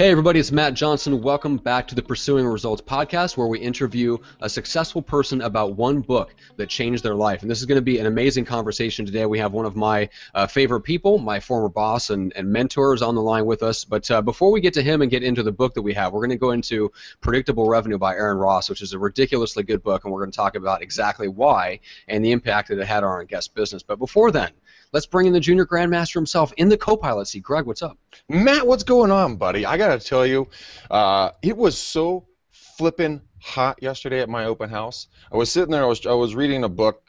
[0.00, 1.22] Hey, everybody, it's Matt Johnson.
[1.22, 6.02] Welcome back to the Pursuing Results podcast, where we interview a successful person about one
[6.02, 7.42] book that changed their life.
[7.42, 9.26] And this is going to be an amazing conversation today.
[9.26, 13.02] We have one of my uh, favorite people, my former boss and, and mentor, is
[13.02, 13.84] on the line with us.
[13.84, 16.12] But uh, before we get to him and get into the book that we have,
[16.12, 19.82] we're going to go into Predictable Revenue by Aaron Ross, which is a ridiculously good
[19.82, 23.02] book, and we're going to talk about exactly why and the impact that it had
[23.02, 23.82] on our guest business.
[23.82, 24.52] But before then,
[24.92, 27.42] let's bring in the junior grandmaster himself in the co-pilot seat.
[27.42, 27.98] Greg, what's up?
[28.28, 29.66] Matt, what's going on, buddy?
[29.66, 30.48] I gotta tell you,
[30.90, 35.08] uh, it was so flippin' hot yesterday at my open house.
[35.32, 37.02] I was sitting there, I was I was reading a book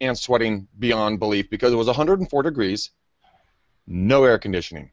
[0.00, 2.90] and sweating beyond belief because it was 104 degrees,
[3.86, 4.90] no air conditioning.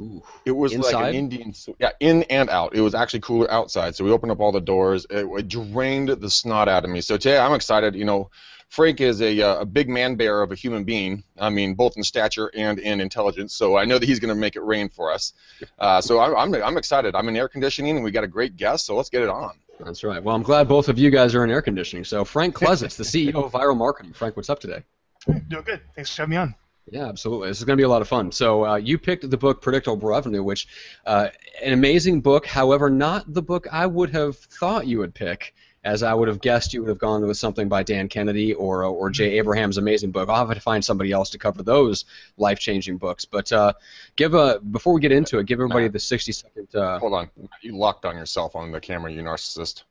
[0.00, 0.22] Ooh.
[0.44, 0.92] It was Inside?
[0.92, 2.76] like an Indian, yeah, in and out.
[2.76, 5.06] It was actually cooler outside, so we opened up all the doors.
[5.10, 7.00] It, it drained the snot out of me.
[7.00, 7.96] So today I'm excited.
[7.96, 8.30] You know,
[8.68, 11.24] Frank is a, uh, a big man bear of a human being.
[11.38, 13.54] I mean, both in stature and in intelligence.
[13.54, 15.32] So I know that he's going to make it rain for us.
[15.78, 17.14] Uh, so I'm, I'm, I'm excited.
[17.14, 18.84] I'm in air conditioning, and we got a great guest.
[18.84, 19.52] So let's get it on.
[19.84, 20.22] That's right.
[20.22, 22.04] Well, I'm glad both of you guys are in air conditioning.
[22.04, 24.12] So, Frank Klesitz, the CEO of Vyral Marketing.
[24.12, 24.82] Frank, what's up today?
[25.26, 25.80] Doing good.
[25.94, 26.54] Thanks for having me on.
[26.90, 27.48] Yeah, absolutely.
[27.48, 28.32] This is going to be a lot of fun.
[28.32, 30.66] So, uh, you picked the book Predictable Revenue, which
[31.06, 31.28] uh,
[31.62, 32.46] an amazing book.
[32.46, 35.54] However, not the book I would have thought you would pick.
[35.88, 38.84] As I would have guessed, you would have gone with something by Dan Kennedy or
[38.84, 40.28] or Jay Abraham's amazing book.
[40.28, 42.04] I'll have to find somebody else to cover those
[42.36, 43.24] life-changing books.
[43.24, 43.72] But uh,
[44.16, 46.74] give a before we get into it, give everybody the 60-second.
[46.74, 47.30] Uh, Hold on.
[47.62, 49.84] You locked on yourself on the camera, you narcissist.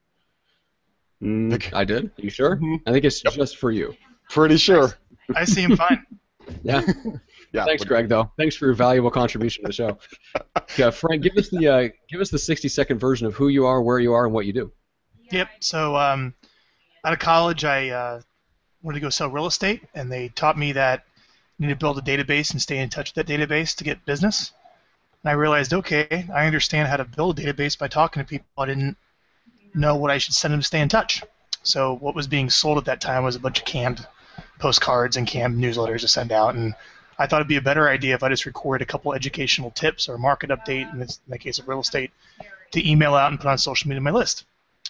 [1.22, 2.12] mm, I did.
[2.18, 2.58] You sure?
[2.58, 2.82] Mhm.
[2.86, 3.34] I think it's Yep.
[3.34, 3.96] just for you.
[4.30, 4.94] Pretty sure.
[5.36, 6.06] I see him fine.
[6.64, 6.82] Yeah.
[7.52, 7.66] Yeah.
[7.70, 8.08] Thanks, Greg.
[8.08, 8.32] Though.
[8.38, 9.98] Thanks for your valuable contribution to the show.
[10.78, 13.66] yeah, Frank, give us the uh, give us the 60 second version of who you
[13.66, 14.72] are, where you are, and what you do.
[15.32, 15.50] Yep.
[15.60, 16.34] So um,
[17.04, 18.22] out of college, I uh,
[18.82, 21.04] wanted to go sell real estate, and they taught me that
[21.58, 24.06] you need to build a database and stay in touch with that database to get
[24.06, 24.54] business.
[25.24, 28.48] And I realized, okay, I understand how to build a database by talking to people.
[28.58, 28.98] I didn't
[29.74, 31.24] know what I should send them to stay in touch.
[31.64, 34.08] So what was being sold at that time was a bunch of canned
[34.60, 36.74] postcards and canned newsletters to send out, and
[37.20, 40.08] I thought it'd be a better idea if I just record a couple educational tips
[40.08, 42.12] or a market update, in, this, in the case of real estate,
[42.72, 44.46] to email out and put on social media my list.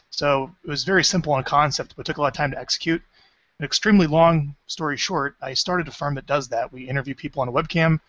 [0.09, 3.01] So it was very simple in concept, but took a lot of time to execute.
[3.59, 6.71] An extremely long story short, I started a firm that does that.
[6.71, 7.99] We interview people on a webcam,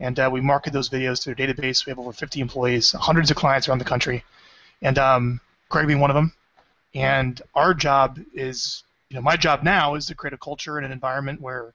[0.00, 1.84] and uh, we market those videos to their database.
[1.84, 4.24] We have over 50 employees, hundreds of clients around the country,
[4.82, 6.32] and um, Greg being one of them.
[6.94, 10.86] And our job is, you know, my job now is to create a culture and
[10.86, 11.74] an environment where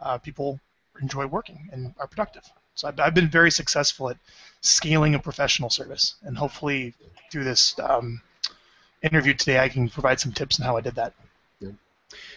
[0.00, 0.60] uh, people
[1.00, 2.42] enjoy working and are productive.
[2.74, 4.18] So I've, I've been very successful at
[4.60, 6.94] scaling a professional service, and hopefully
[7.30, 8.20] through this um,
[9.02, 11.12] interview today, I can provide some tips on how I did that.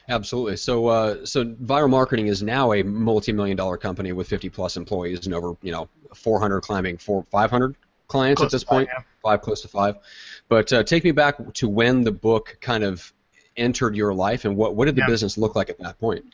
[0.10, 0.58] Absolutely.
[0.58, 5.26] So, uh, so Vyral Marketing is now a multi-million dollar company with 50 plus employees
[5.26, 7.76] and over, you know, 400 climbing four, 500
[8.08, 8.90] clients Close at this five, point.
[8.92, 9.04] yeah.
[9.22, 9.98] Five, close to five.
[10.48, 13.14] But uh, take me back to when the book kind of
[13.58, 15.08] entered your life, and what what did the Yeah.
[15.08, 16.26] business look like at that point?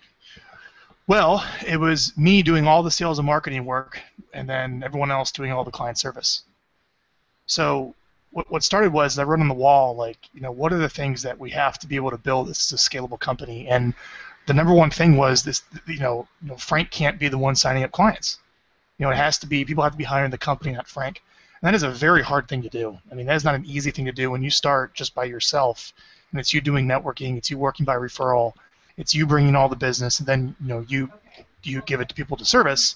[1.07, 3.99] Well, it was me doing all the sales and marketing work,
[4.33, 6.43] and then everyone else doing all the client service.
[7.47, 7.93] So
[8.35, 10.89] what, what started was I wrote on the wall, like, you know, what are the
[10.89, 13.65] things that we have to be able to build this a scalable company?
[13.69, 13.93] And
[14.45, 17.55] the number one thing was this, you know, you know, Frank can't be the one
[17.55, 18.39] signing up clients.
[18.97, 21.23] You know, it has to be people have to be hiring the company, not Frank.
[21.61, 22.97] And that is a very hard thing to do.
[23.09, 25.23] I mean, that is not an easy thing to do when you start just by
[25.23, 25.93] yourself,
[26.31, 28.51] and it's you doing networking, it's you working by referral,
[28.97, 31.09] it's you bringing all the business, and then you know you
[31.63, 32.95] you give it to people to service.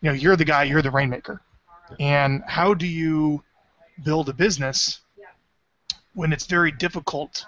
[0.00, 1.40] You know, you're the guy, you're the rainmaker.
[2.00, 3.44] And how do you
[4.04, 5.00] build a business
[6.14, 7.46] when it's very difficult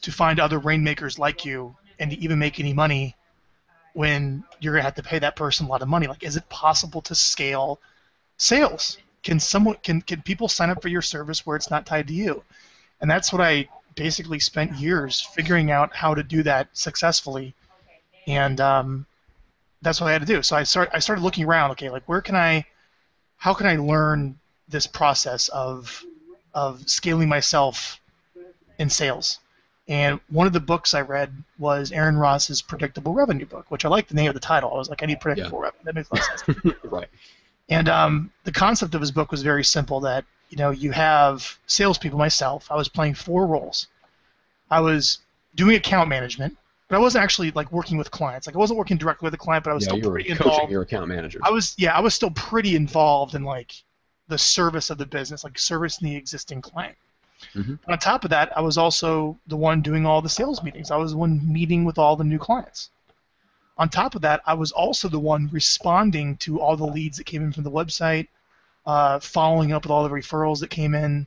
[0.00, 3.16] to find other rainmakers like you and to even make any money
[3.92, 6.06] when you're gonna have to pay that person a lot of money?
[6.06, 7.80] Like, is it possible to scale
[8.36, 8.98] sales?
[9.22, 12.14] Can someone can can people sign up for your service where it's not tied to
[12.14, 12.42] you?
[13.00, 17.54] And that's what I basically spent years figuring out how to do that successfully,
[18.26, 19.06] and um,
[19.82, 20.42] that's what I had to do.
[20.42, 21.72] So I start I started looking around.
[21.72, 22.64] Okay, like where can I,
[23.36, 24.38] how can I learn
[24.70, 26.02] this process of
[26.54, 28.00] of scaling myself
[28.78, 29.38] in sales?
[29.88, 33.88] And one of the books I read was Aaron Ross's Predictable Revenue book, which I
[33.88, 34.72] like the name of the title.
[34.72, 35.82] I was like, I need predictable revenue.
[35.84, 36.74] That makes a lot of sense.
[36.84, 37.08] right.
[37.68, 40.00] And um, the concept of his book was very simple.
[40.00, 42.18] That you know, you have salespeople.
[42.18, 43.88] Myself, I was playing four roles.
[44.70, 45.18] I was
[45.56, 46.56] doing account management,
[46.88, 48.46] but I wasn't actually like working with clients.
[48.46, 50.12] Like I wasn't working directly with a client, but I was Yeah, still you were
[50.14, 50.72] pretty coaching involved.
[50.72, 51.42] your account managers.
[51.44, 53.72] I was yeah, I was still pretty involved in like
[54.30, 56.96] the service of the business, like servicing the existing client.
[57.54, 57.78] Mhm.
[57.88, 60.90] On top of that, I was also the one doing all the sales meetings.
[60.90, 62.90] I was the one meeting with all the new clients.
[63.78, 67.24] On top of that, I was also the one responding to all the leads that
[67.24, 68.28] came in from the website,
[68.86, 71.26] uh, following up with all the referrals that came in,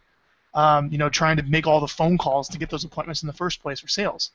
[0.54, 3.28] um, you know, trying to make all the phone calls to get those appointments in
[3.28, 4.32] the first place for sales.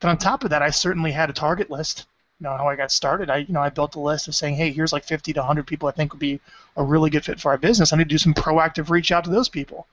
[0.00, 2.06] Then on top of that, I certainly had a target list.
[2.40, 3.30] Know how I got started.
[3.30, 5.66] I you know I built a list of saying, hey, here's like 50 to 100
[5.66, 6.40] people I think would be
[6.76, 7.92] a really good fit for our business.
[7.92, 9.86] I need to do some proactive reach out to those people.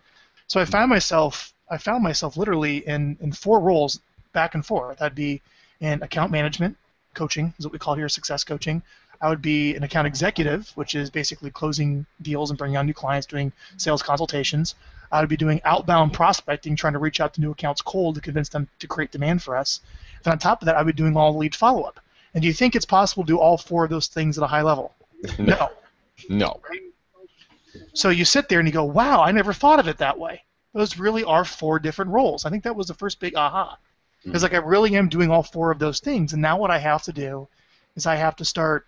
[0.48, 4.00] So I found myself I found myself literally in in four roles
[4.34, 5.02] back and forth.
[5.02, 5.42] I'd be
[5.80, 6.78] in account management,
[7.16, 8.84] coaching is what we call here success coaching.
[9.22, 12.94] I would be an account executive, which is basically closing deals and bringing on new
[12.94, 14.76] clients, doing sales consultations.
[15.12, 18.22] I would be doing outbound prospecting, trying to reach out to new accounts cold to
[18.22, 19.80] convince them to create demand for us.
[20.24, 22.00] Then on top of that, I would be doing all the lead follow up.
[22.36, 24.48] And do you think it's possible to do all four of those things at a
[24.48, 24.94] high level?
[25.40, 25.72] No.
[26.30, 26.60] No.
[27.94, 30.44] So you sit there and you go, wow, I never thought of it that way.
[30.74, 32.46] Those really are four different roles.
[32.46, 33.78] I think that was the first big aha.
[34.24, 34.30] Hmm.
[34.30, 36.78] Because like I really am doing all four of those things, and now what I
[36.78, 37.48] have to do
[37.96, 38.86] is I have to start.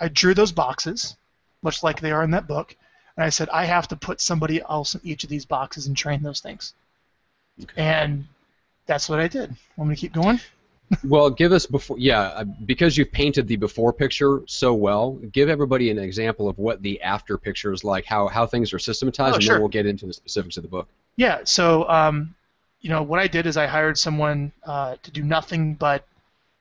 [0.00, 1.16] I drew those boxes,
[1.62, 2.74] much like they are in that book,
[3.16, 5.96] and I said I have to put somebody else in each of these boxes and
[5.96, 6.72] train those things.
[7.62, 7.82] Okay.
[7.82, 8.26] And
[8.86, 9.54] that's what I did.
[9.76, 10.40] Want me to keep going?
[11.04, 15.12] Well, give us before, yeah, uh, because you've painted the before picture so well.
[15.32, 18.78] Give everybody an example of what the after picture is like, how how things are
[18.78, 19.54] systematized, Oh, and sure.
[19.54, 20.88] then we'll get into the specifics of the book.
[21.16, 21.40] Yeah.
[21.44, 22.34] So, um,
[22.80, 26.06] you know, what I did is I hired someone uh, to do nothing but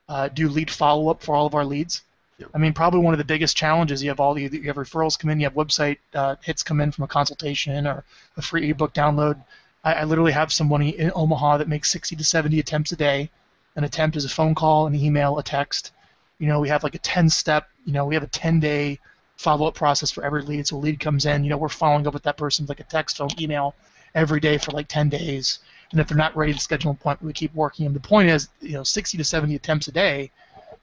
[0.10, 2.02] uh, do lead follow up for all of our leads.
[2.38, 2.50] Yep.
[2.54, 5.18] I mean, probably one of the biggest challenges you have all the you have referrals
[5.18, 8.04] come in, you have website uh, hits come in from a consultation or
[8.38, 9.42] a free ebook download.
[9.84, 13.30] I, I literally have someone in Omaha that makes 60 to 70 attempts a day.
[13.76, 15.92] An attempt is a phone call, an email, a text.
[16.40, 17.70] You know, we have like a 10 step.
[17.86, 19.00] You know, we have a 10 day
[19.38, 20.68] follow up process for every lead.
[20.68, 22.80] So a lead comes in, you know, we're following up with that person with like
[22.80, 23.76] a text, phone, email
[24.14, 25.60] every day for like 10 days.
[25.92, 27.94] And if they're not ready to schedule an appointment, we keep working them.
[27.94, 30.32] The point is, you know, 60 to 70 attempts a day,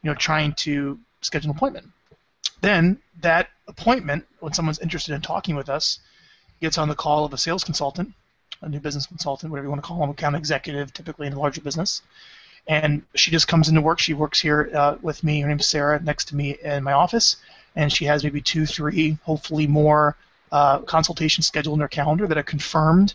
[0.02, 1.86] you know, trying to schedule an appointment.
[2.60, 5.98] Then that appointment, when someone's interested in talking with us,
[6.60, 8.12] gets on the call of a sales consultant,
[8.60, 11.38] a new business consultant, whatever you want to call them, account executive, typically in a
[11.38, 12.02] larger business.
[12.68, 13.98] And she just comes into work.
[13.98, 15.40] She works here uh, with me.
[15.40, 17.36] Her name's Sarah, next to me in my office,
[17.74, 20.16] and she has maybe two, three, hopefully more
[20.52, 23.14] uh, consultations scheduled in her calendar that are confirmed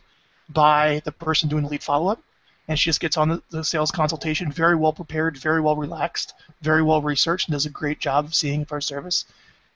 [0.49, 2.19] by the person doing the lead follow-up.
[2.67, 6.33] And she just gets on the, the sales consultation, very well prepared, very well relaxed,
[6.61, 9.23] very well researched, and does a great job of seeing if our service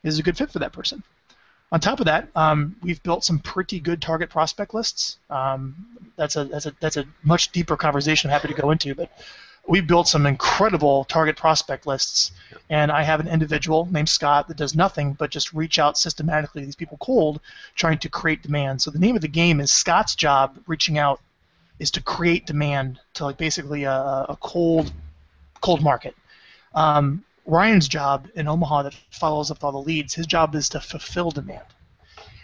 [0.02, 1.02] is a good fit for that person.
[1.70, 5.16] On top of that, um, we've built some pretty good target prospect lists.
[5.30, 5.74] Um,
[6.16, 8.28] that's a that's a that's a much deeper conversation.
[8.28, 9.10] I'm happy to go into, but
[9.66, 12.32] we built some incredible target prospect lists.
[12.68, 16.62] And I have an individual named Scott that does nothing but just reach out systematically
[16.62, 17.40] to these people cold,
[17.74, 18.82] trying to create demand.
[18.82, 21.20] So the name of the game is Scott's job reaching out
[21.78, 23.92] is to create demand to like basically a,
[24.28, 24.92] a cold
[25.60, 26.14] cold market.
[26.74, 30.80] Um, Ryan's job in Omaha that follows up all the leads, his job is to
[30.80, 31.64] fulfill demand.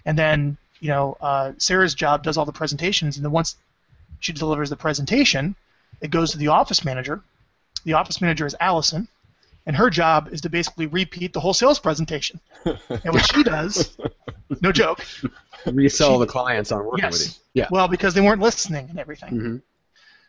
[0.04, 3.56] And then, you know, uh, Sarah's job does all the presentations, and then once
[4.20, 5.54] she delivers the presentation,
[6.00, 7.22] it goes to the office manager.
[7.84, 9.08] The office manager is Allison,
[9.66, 12.40] and her job is to basically repeat the whole sales presentation.
[12.64, 12.78] and
[13.12, 13.96] what she does,
[14.60, 15.04] no joke,
[15.66, 17.12] Resell She- the clients on working Yes.
[17.12, 17.62] with you.
[17.62, 17.68] Yeah.
[17.70, 19.30] well, because they weren't listening and everything.
[19.30, 19.56] hmm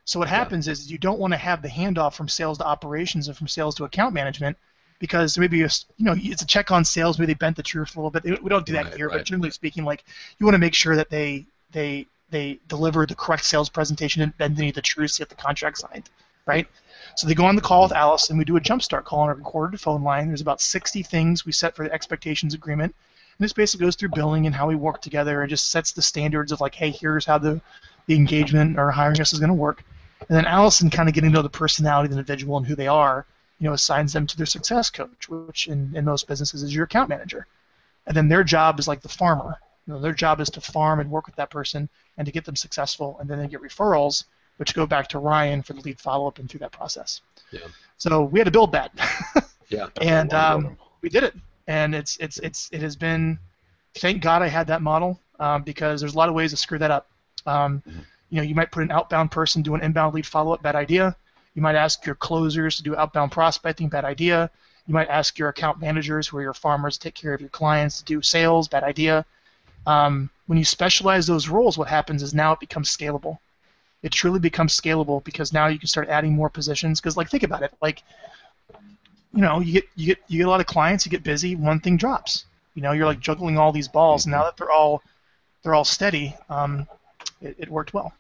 [0.06, 3.28] So what happens is you don't want to have the handoff from sales to operations
[3.28, 4.58] and from sales to account management
[5.00, 7.18] because maybe it's, you know it's a check on sales.
[7.20, 8.44] Maybe they bent the truth a little bit.
[8.44, 9.18] We don't do that Right, here, right.
[9.20, 10.04] but generally speaking, like
[10.40, 14.38] you want to make sure that they they they deliver the correct sales presentation and
[14.38, 16.10] bend any of the truth to get the contract signed,
[16.46, 16.68] right?
[17.16, 19.30] So they go on the call with Alice, and we do a jumpstart call on
[19.30, 20.28] a recorded phone line.
[20.28, 22.96] There's about 60 things we set for the expectations agreement.
[23.38, 26.02] And this basically goes through billing and how we work together and just sets the
[26.02, 27.62] standards of like, hey, here's how the,
[28.06, 29.84] the engagement or hiring us is going to work.
[30.28, 32.76] And then Allison kind of getting to know the personality of the individual and who
[32.76, 33.26] they are,
[33.60, 36.84] you know, assigns them to their success coach, which in, in most businesses is your
[36.84, 37.48] account manager.
[38.06, 39.60] And then their job is like the farmer.
[39.90, 42.46] You know, their job is to farm and work with that person and to get
[42.46, 43.18] them successful.
[43.20, 44.26] And then they get referrals,
[44.58, 47.22] which go back to Ryan for the lead follow-up and through that process.
[47.50, 47.62] Yeah.
[47.98, 48.92] So we had to build that.
[49.70, 49.88] Yeah.
[50.02, 51.36] and um, we did it.
[51.68, 53.38] And it's it's it's it has been.
[53.96, 56.80] Thank God I had that model um, because there's a lot of ways to screw
[56.80, 57.08] that up.
[57.46, 58.06] Um, Mhm.
[58.30, 61.16] You know, you might put an outbound person do an inbound lead follow-up, bad idea.
[61.56, 64.50] You might ask your closers to do outbound prospecting, bad idea.
[64.88, 67.50] You might ask your account managers, who are your farmers, to take care of your
[67.50, 69.26] clients, to do sales, bad idea.
[69.86, 73.38] Um, when you specialize those roles, what happens is now it becomes scalable.
[74.02, 77.00] It truly becomes scalable because now you can start adding more positions.
[77.00, 77.74] Because, like, think about it.
[77.82, 78.04] Like,
[79.34, 81.56] you know, you get you get you get a lot of clients, you get busy,
[81.56, 82.46] one thing drops.
[82.76, 84.26] You know, you're like juggling all these balls.
[84.26, 85.04] Now that they're all
[85.64, 86.88] they're all steady, um,
[87.42, 88.14] it, it worked well.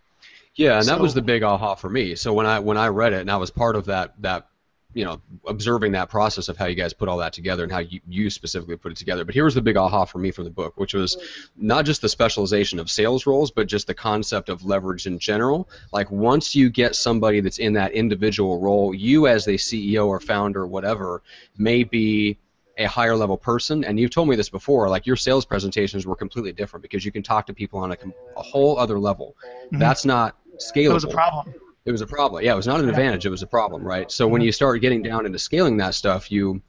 [0.55, 2.15] Yeah, and that was the big aha for me.
[2.15, 4.47] So when I when I read it and I was part of that that
[4.93, 7.79] you know observing that process of how you guys put all that together and how
[7.79, 9.23] you, you specifically put it together.
[9.23, 11.17] But here was the big aha for me from the book, which was
[11.55, 15.69] not just the specialization of sales roles, but just the concept of leverage in general.
[15.91, 20.19] Like once you get somebody that's in that individual role, you as a CEO or
[20.19, 21.21] founder or whatever
[21.57, 22.37] may be
[22.77, 26.15] a higher level person and you've told me this before like your sales presentations were
[26.15, 27.97] completely different because you can talk to people on a,
[28.37, 29.35] a whole other level
[29.73, 29.79] Mhm.
[29.79, 31.53] that's not scalable It was a problem.
[31.85, 32.43] It was a problem.
[32.43, 33.25] Yeah, it was not an advantage.
[33.25, 34.11] It was a problem, right?
[34.11, 34.47] So when mm-hmm.
[34.47, 36.61] you start getting down into scaling that stuff, you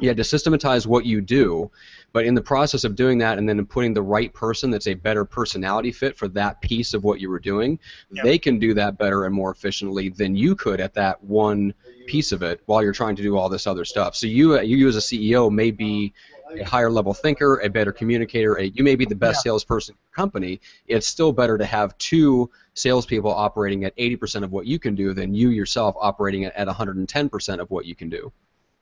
[0.00, 1.70] you had to systematize what you do,
[2.12, 4.94] but in the process of doing that and then putting the right person that's a
[4.94, 7.78] better personality fit for that piece of what you were doing,
[8.10, 8.24] Yep.
[8.24, 11.74] they can do that better and more efficiently than you could at that one
[12.06, 14.16] piece of it while you're trying to do all this other stuff.
[14.16, 16.12] So you you as a CEO may be
[16.60, 19.50] a higher level thinker, a better communicator, a, you may be the best Yeah.
[19.50, 20.60] salesperson in the company.
[20.86, 25.12] It's still better to have two salespeople operating at 80% of what you can do
[25.14, 28.32] than you yourself operating at, at 110% of what you can do.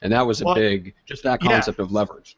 [0.00, 1.50] And that was a Well, big, just that yeah.
[1.50, 2.36] concept of leverage.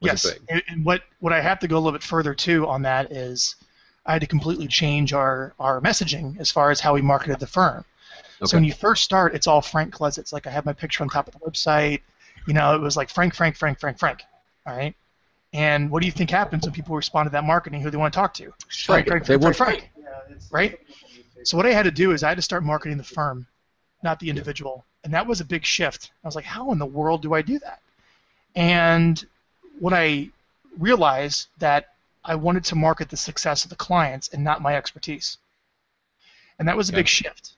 [0.00, 2.82] Yes, and, and what what I have to go a little bit further too on
[2.82, 3.56] that is
[4.04, 7.46] I had to completely change our our messaging as far as how we marketed the
[7.46, 7.84] firm.
[8.44, 10.30] So when you first start, it's all Frank Klesitz.
[10.30, 12.00] Like I have my picture on top of the website.
[12.46, 14.22] You know, it was like Frank, Frank, Frank, Frank, Frank.
[14.66, 14.94] All right.
[15.52, 17.80] And what do you think happens when people respond to that marketing?
[17.80, 18.52] Who they want to talk to?
[18.68, 19.90] Frank, Frank, They Frank,
[20.50, 20.78] right?
[21.44, 23.46] So what I had to do is I had to start marketing the firm,
[24.02, 26.10] not the individual, and that was a big shift.
[26.24, 27.80] I was like, how in the world do I do that?
[28.56, 29.24] And
[29.78, 30.30] what I
[30.78, 31.90] realized that
[32.24, 35.36] I wanted to market the success of the clients and not my expertise,
[36.58, 37.02] and that was a Okay.
[37.02, 37.52] big shift.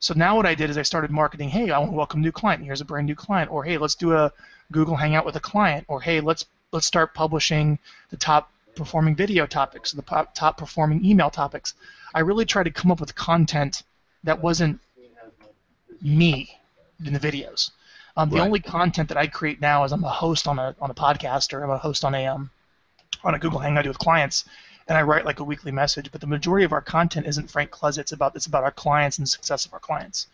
[0.00, 1.50] So now what I did is I started marketing.
[1.50, 2.64] Hey, I want to welcome a new client.
[2.64, 3.50] Here's a brand new client.
[3.50, 4.32] Or hey, let's do a
[4.72, 5.84] Google Hangout with a client.
[5.88, 7.78] Or hey, let's let's start publishing
[8.10, 10.02] the top performing video topics, the
[10.34, 11.74] top performing email topics.
[12.14, 13.82] I really tried to come up with content
[14.24, 14.80] that wasn't
[16.02, 16.58] me
[17.04, 17.70] in the videos.
[18.16, 18.44] Um, the Right.
[18.44, 21.52] only content that I create now is I'm a host on a on a podcast
[21.52, 22.50] or I'm a host on a um,
[23.24, 24.44] on a Google Hangout with clients,
[24.88, 26.10] and I write like a weekly message.
[26.10, 27.98] But the majority of our content isn't Frank Klesitz.
[27.98, 30.26] It's about it's about our clients and the success of our clients.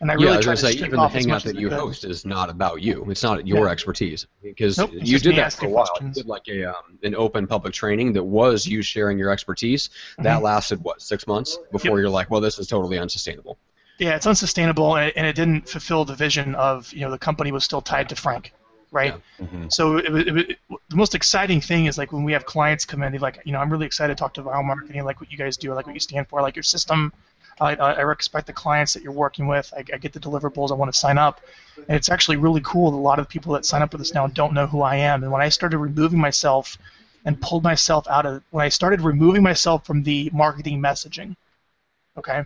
[0.00, 1.78] And I yeah, really I was try to say, even the hangout that you could.
[1.78, 3.04] host is not about you.
[3.10, 3.72] It's not your Yeah.
[3.72, 5.84] expertise because Nope, you did that for a while.
[5.86, 6.16] questions.
[6.16, 9.90] You did like a um, an open public training that was you sharing your expertise.
[10.18, 10.42] That Mhm.
[10.42, 13.58] lasted what six months before you're like, well, this is totally unsustainable.
[13.98, 17.18] Yeah, it's unsustainable, and it, and it didn't fulfill the vision of you know the
[17.18, 18.54] company was still tied to Frank,
[18.90, 19.14] right?
[19.38, 19.70] Mhm.
[19.70, 23.02] So it, was- it, the most exciting thing is like when we have clients come
[23.02, 24.98] in, they're like, you know, I'm really excited to talk to Vyral marketing.
[25.02, 25.70] I like what you guys do.
[25.72, 26.40] I like what you stand for.
[26.40, 27.12] I like your system.
[27.60, 29.72] I, I respect the clients that you're working with.
[29.76, 30.70] I, I get the deliverables.
[30.70, 31.40] I want to sign up,
[31.76, 32.90] and it's actually really cool.
[32.90, 34.82] that A lot of the people that sign up with us now don't know who
[34.82, 35.22] I am.
[35.22, 36.78] And when I started removing myself
[37.24, 41.36] and pulled myself out of when I started removing myself from the marketing messaging,
[42.16, 42.44] okay,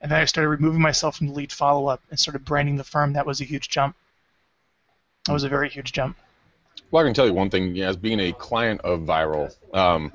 [0.00, 2.84] and then I started removing myself from the lead follow up and started branding the
[2.84, 3.12] firm.
[3.14, 3.96] That was a huge jump.
[5.26, 6.16] That was a very huge jump.
[6.90, 7.80] Well, I can tell you one thing.
[7.80, 10.12] As being a client of Viral, um,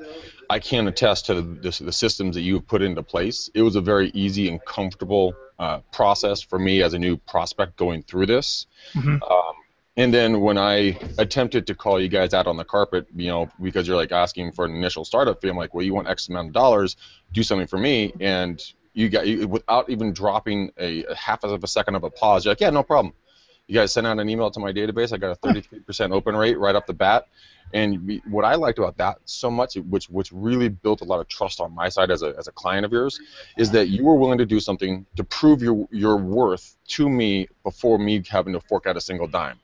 [0.49, 3.49] I can attest to the, the, the systems that you've put into place.
[3.53, 7.77] It was a very easy and comfortable uh, process for me as a new prospect
[7.77, 8.67] going through this.
[8.93, 9.21] Mhm.
[9.29, 9.55] Um,
[9.97, 13.49] and then when I attempted to call you guys out on the carpet, you know,
[13.61, 16.27] because you're like asking for an initial startup fee, I'm like, well, you want X
[16.27, 16.97] amount of dollars,
[17.31, 18.61] do something for me, and
[18.93, 22.43] you got you, without even dropping a, a half of a second of a pause,
[22.43, 23.13] you're like, yeah, no problem.
[23.67, 25.13] You guys sent out an email to my database.
[25.13, 27.27] I got a 33% open rate right off the bat.
[27.75, 31.19] And we- what I liked about that so much, which which really built a lot
[31.19, 33.19] of trust on my side as a, as a client of yours,
[33.57, 37.47] is that you were willing to do something to prove your your worth to me
[37.63, 39.59] before me having to fork out a single dime.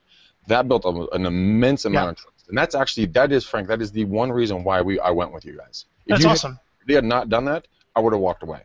[0.48, 2.10] That built a, an immense amount Yeah.
[2.12, 3.68] of trust, and that's actually that is Frank.
[3.70, 5.86] That is the one reason why we I went with you guys.
[6.06, 6.60] If That's you had- awesome.
[6.82, 8.62] if they had not done that, I would have walked away.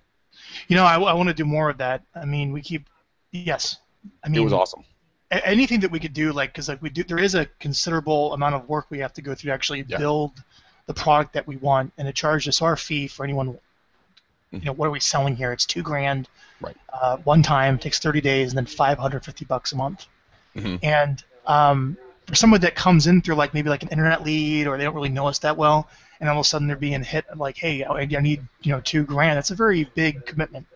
[0.69, 2.03] You know, I, I want to do more of that.
[2.15, 2.89] I mean, we keep,
[3.31, 3.77] yes.
[4.25, 4.83] I mean, it was awesome.
[5.31, 8.55] Anything that we could do, like, because like we do, there is a considerable amount
[8.55, 9.99] of work we have to go through to actually Yeah.
[9.99, 10.33] build
[10.87, 13.59] the product that we want, and it charges us our fee for anyone.
[14.53, 15.53] You know, what are we selling here?
[15.53, 16.29] It's two grand.
[16.61, 16.77] Right.
[16.93, 20.07] Uh, one time takes 30 days, and then 550 bucks a month.
[20.55, 20.79] Mhm.
[20.83, 24.79] And um, for someone that comes in through like maybe like an internet lead, or
[24.79, 25.89] they don't really know us that well,
[26.21, 28.81] and all of a sudden they're being hit like, hey, I I need you know
[28.81, 29.37] two grand.
[29.37, 30.67] That's a very big commitment.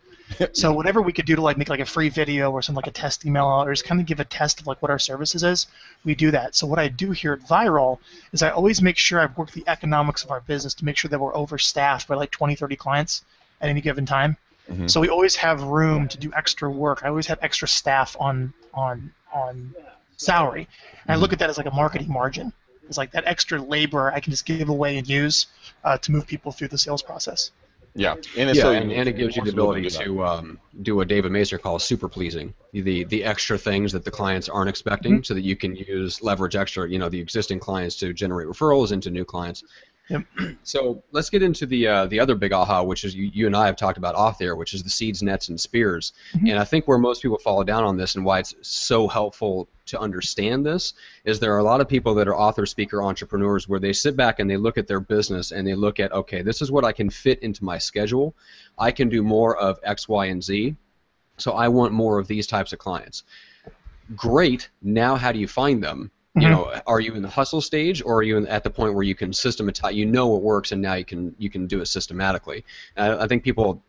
[0.53, 2.87] So whatever we could do to like make like a free video or something like
[2.87, 5.43] a test email or just kind of give a test of like what our services
[5.43, 5.67] is,
[6.05, 6.55] we do that.
[6.55, 7.99] So what I do here at Vyral
[8.33, 11.09] is I always make sure I've worked the economics of our business to make sure
[11.09, 13.25] that we're overstaffed by like 20, 30 clients
[13.61, 14.37] at any given time.
[14.71, 14.91] Mhm.
[14.91, 17.03] So we always have room to do extra work.
[17.05, 19.75] I always have extra staff on on on
[20.17, 20.69] salary.
[21.07, 22.53] And I look at that as like a marketing margin.
[22.89, 25.47] It's like that extra labor I can just give away and use
[25.85, 27.51] uh, to move people through the sales process.
[27.95, 31.09] Yeah, and yeah, so and, and, it gives you the ability to um, do what
[31.09, 35.23] David Maister calls super pleasing, the the extra things that the clients aren't expecting, mm-hmm.
[35.23, 38.93] so that you can use leverage extra, you know, the existing clients to generate referrals
[38.93, 39.65] into new clients.
[40.11, 40.25] Yep.
[40.65, 43.57] So let's get into the uh, the other big aha, which is you, you and
[43.57, 46.13] I have talked about off there, which is the seeds, nets, and spears.
[46.35, 46.49] Mm-hmm.
[46.49, 49.69] And I think where most people fall down on this and why it's so helpful
[49.87, 53.69] to understand this is there are a lot of people that are author, speaker, entrepreneurs
[53.69, 56.43] where they sit back and they look at their business and they look at okay,
[56.43, 58.35] this is what I can fit into my schedule.
[58.79, 60.75] I can do more of X, Y, and Z.
[61.39, 63.23] So I want more of these types of clients.
[64.17, 64.71] Great.
[64.83, 66.11] Now, how do you find them?
[66.37, 66.51] You mm-hmm.
[66.53, 69.03] know, are you in the hustle stage, or are you in, at the point where
[69.03, 69.95] you can systematize?
[69.95, 72.65] You know what works, and now you can you can do it systematically.
[72.97, 73.83] I think people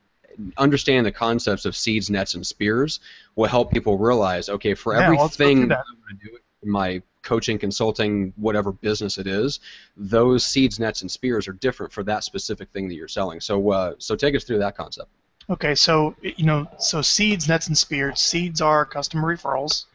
[0.58, 3.00] understand the concepts of seeds, nets, and spears
[3.36, 7.02] will help people realize, okay, for yeah, everything that I'm going to do in my
[7.22, 9.60] coaching, consulting, whatever business it is,
[9.96, 13.40] those seeds, nets, and spears are different for that specific thing that you're selling.
[13.40, 15.10] So, uh, so take us through that concept.
[15.50, 18.20] Okay, so you know, so seeds, nets, and spears.
[18.20, 19.86] Seeds are customer referrals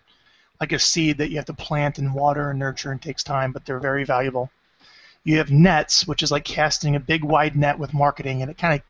[0.61, 3.53] like a seed that you have to plant and water and nurture and takes time,
[3.53, 4.51] but they're very valuable.
[5.25, 8.59] You have nets, which is like casting a big wide net with marketing, and it
[8.59, 8.83] kind of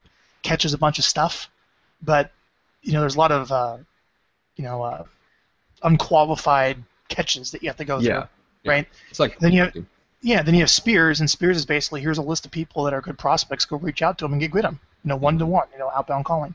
[0.43, 1.51] catches a bunch of stuff,
[2.03, 2.31] but
[2.83, 3.79] you know there's a lot of uh,
[4.57, 5.05] you know uh,
[5.83, 8.27] unqualified catches that you have to go yeah.
[8.63, 8.89] through, right?
[9.11, 9.75] It's like then you have,
[10.23, 12.95] yeah, then you have spears, and spears is basically here's a list of people that
[12.95, 13.65] are good prospects.
[13.65, 15.79] Go reach out to them and get with them, you know, one to one, you
[15.79, 16.55] know, outbound calling.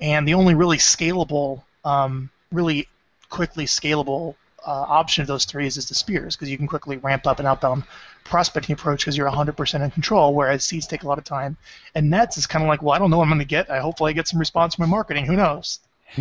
[0.00, 2.86] And the only really scalable, um, really
[3.28, 4.34] quickly scalable
[4.66, 7.38] uh, option of those three is, is the spears because you can quickly ramp up
[7.38, 7.84] an outbound
[8.24, 11.56] prospecting approach because you're 100% in control, whereas seeds take a lot of time.
[11.94, 13.70] And nets is kind of like, well, I don't know what I'm going to get.
[13.70, 15.26] I hopefully I get some response from my marketing.
[15.26, 15.78] Who knows?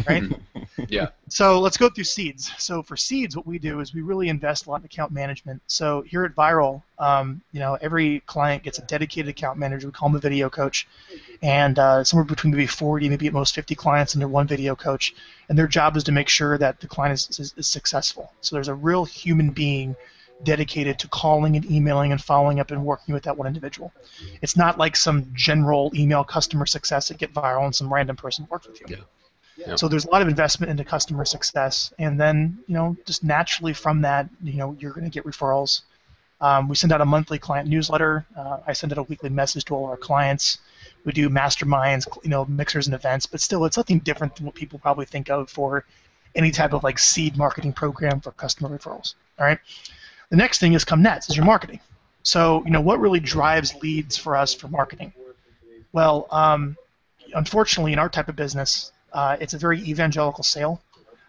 [0.07, 0.23] Right?
[0.87, 1.09] yeah.
[1.29, 2.51] So let's go through seeds.
[2.57, 5.61] So for seeds, what we do is we really invest a lot in account management.
[5.67, 9.87] So here at Vyral, um, you know, every client gets a dedicated account manager.
[9.87, 10.87] We call them a video coach,
[11.41, 15.13] and uh, somewhere between maybe 40, maybe at most 50 clients under one video coach.
[15.49, 18.31] And their job is to make sure that the client is, is, is successful.
[18.41, 19.95] So there's a real human being
[20.43, 23.91] dedicated to calling and emailing and following up and working with that one individual.
[24.41, 28.47] It's not like some general email customer success that get viral and some random person
[28.49, 28.87] works with you.
[28.89, 29.03] Yeah.
[29.75, 33.73] So there's a lot of investment into customer success, and then you know just naturally
[33.73, 35.81] from that, you know you're going to get referrals.
[36.41, 38.25] Um, we send out a monthly client newsletter.
[38.37, 40.57] Uh, I send out a weekly message to all our clients.
[41.05, 44.55] We do masterminds, you know, mixers and events, but still, it's something different than what
[44.55, 45.85] people probably think of for
[46.35, 49.15] any type of like seed marketing program for customer referrals.
[49.39, 49.59] All right.
[50.29, 51.79] The next thing is come nets is your marketing.
[52.23, 55.13] So you know what really drives leads for us for marketing?
[55.93, 56.75] Well, um,
[57.33, 60.81] unfortunately, in our type of business, uh, it's a very evangelical sale.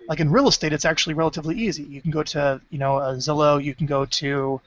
[0.09, 1.85] Like in real estate, it's actually relatively easy.
[1.85, 4.61] You can go to you know Zillow, you can go to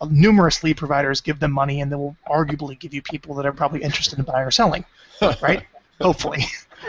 [0.00, 3.46] uh, numerous lead providers, give them money, and they will arguably give you people that
[3.46, 4.84] are probably interested in buying or selling,
[5.42, 5.64] right?
[6.00, 6.44] Hopefully.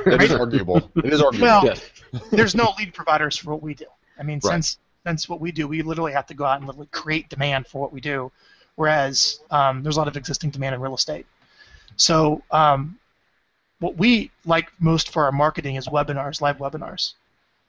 [0.06, 0.92] It is arguable.
[0.96, 1.70] It is arguable.
[2.12, 3.86] Well, there's no lead providers for what we do.
[4.20, 4.54] I mean, right.
[4.54, 7.68] since since what we do, we literally have to go out and literally create demand
[7.68, 8.32] for what we do,
[8.76, 11.28] whereas um, there's a lot of existing demand in real estate.
[11.96, 12.98] So um,
[13.80, 17.14] what we like most for our marketing is webinars, live webinars.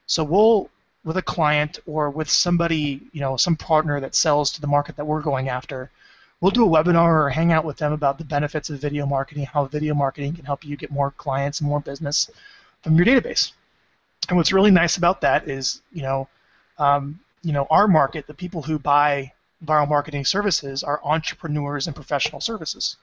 [0.07, 0.71] So we'll
[1.05, 4.97] with a client or with somebody, you know, some partner that sells to the market
[4.97, 5.89] that we're going after,
[6.41, 9.47] we'll do a webinar or hang out with them about the benefits of video marketing,
[9.47, 12.29] how video marketing can help you get more clients and more business
[12.83, 13.53] from your database.
[14.29, 16.29] And what's really nice about that is, you know,
[16.79, 19.33] um, you know, our market, the people who buy
[19.65, 22.97] viral marketing services are entrepreneurs and professional services.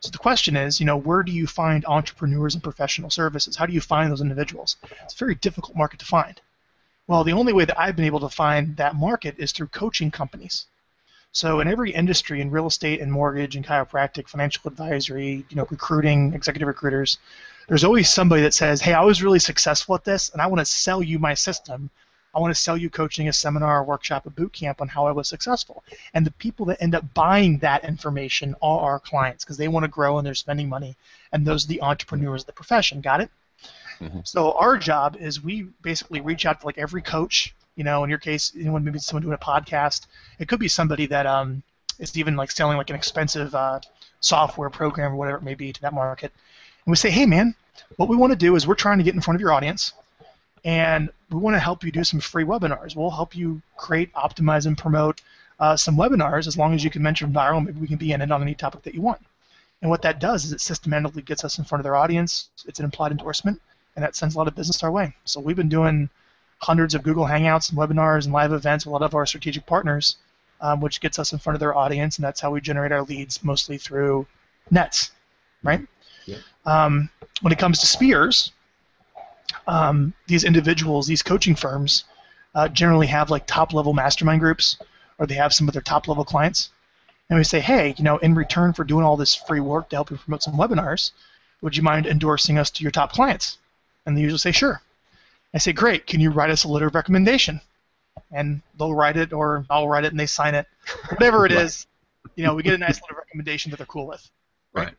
[0.00, 3.56] So the question is, you know, where do you find entrepreneurs and professional services?
[3.56, 4.76] How do you find those individuals?
[5.02, 6.40] It's a very difficult market to find.
[7.06, 10.10] Well, the only way that I've been able to find that market is through coaching
[10.10, 10.66] companies.
[11.32, 15.66] So in every industry, in real estate and mortgage and chiropractic, financial advisory, you know,
[15.70, 17.18] recruiting, executive recruiters,
[17.66, 20.60] there's always somebody that says, "Hey, I was really successful at this, and I want
[20.60, 21.90] to sell you my system
[22.38, 25.08] I want to sell you coaching, a seminar, a workshop, a boot camp on how
[25.08, 25.82] I was successful.
[26.14, 29.82] And the people that end up buying that information are our clients because they want
[29.82, 30.94] to grow and they're spending money.
[31.32, 33.00] And those are the entrepreneurs of the profession.
[33.00, 33.30] Got it?
[33.98, 34.20] Mm-hmm.
[34.22, 37.56] So our job is we basically reach out to like every coach.
[37.74, 40.06] You know, in your case, anyone maybe someone doing a podcast.
[40.38, 41.64] It could be somebody that um,
[41.98, 43.80] is even like selling like an expensive uh,
[44.20, 46.30] software program or whatever it may be to that market.
[46.84, 47.56] And we say, hey man,
[47.96, 49.92] what we want to do is we're trying to get in front of your audience
[50.64, 52.96] and we want to help you do some free webinars.
[52.96, 55.20] We'll help you create, optimize, and promote
[55.60, 57.64] uh, some webinars as long as you can mention Vyral.
[57.64, 59.20] Maybe we can be in it on any topic that you want.
[59.80, 62.48] And what that does is it systematically gets us in front of their audience.
[62.66, 63.60] It's an implied endorsement,
[63.94, 65.14] and that sends a lot of business our way.
[65.24, 66.10] So we've been doing
[66.58, 69.66] hundreds of Google Hangouts and webinars and live events with a lot of our strategic
[69.66, 70.16] partners,
[70.60, 73.02] um, which gets us in front of their audience, and that's how we generate our
[73.02, 74.26] leads, mostly through
[74.70, 75.12] nets,
[75.62, 75.86] right?
[76.26, 76.38] Yeah.
[76.66, 77.08] Um,
[77.40, 78.52] when it comes to spears,
[79.66, 82.04] um, these individuals, these coaching firms,
[82.54, 84.78] uh, generally have like top level mastermind groups,
[85.18, 86.70] or they have some of their top level clients,
[87.28, 89.96] and we say, hey, you know, in return for doing all this free work to
[89.96, 91.12] help you promote some webinars,
[91.60, 93.58] would you mind endorsing us to your top clients?
[94.06, 94.80] And they usually say, sure.
[95.52, 96.06] I say, great.
[96.06, 97.60] Can you write us a letter of recommendation?
[98.32, 100.66] And they'll write it, or I'll write it, and they sign it.
[101.10, 101.86] Whatever it is,
[102.36, 104.28] you know, we get a nice letter of recommendation that they're cool with.
[104.72, 104.94] Right.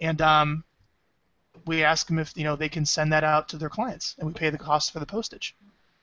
[0.00, 0.64] And um,
[1.66, 4.26] we ask them if you know they can send that out to their clients, and
[4.26, 5.54] we pay the cost for the postage.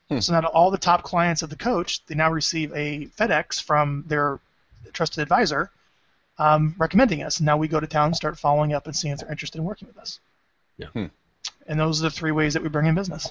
[0.10, 0.20] Hmm.
[0.20, 4.04] So now all the top clients of the coach, they now receive a FedEx from
[4.08, 4.40] their
[4.94, 5.72] trusted advisor
[6.40, 7.38] um, recommending us.
[7.38, 9.60] And now we go to town and start following up and seeing if they're interested
[9.60, 10.20] in working with us.
[10.78, 10.88] Yeah.
[10.88, 11.06] Hmm.
[11.68, 13.30] And those are the three ways that we bring in business.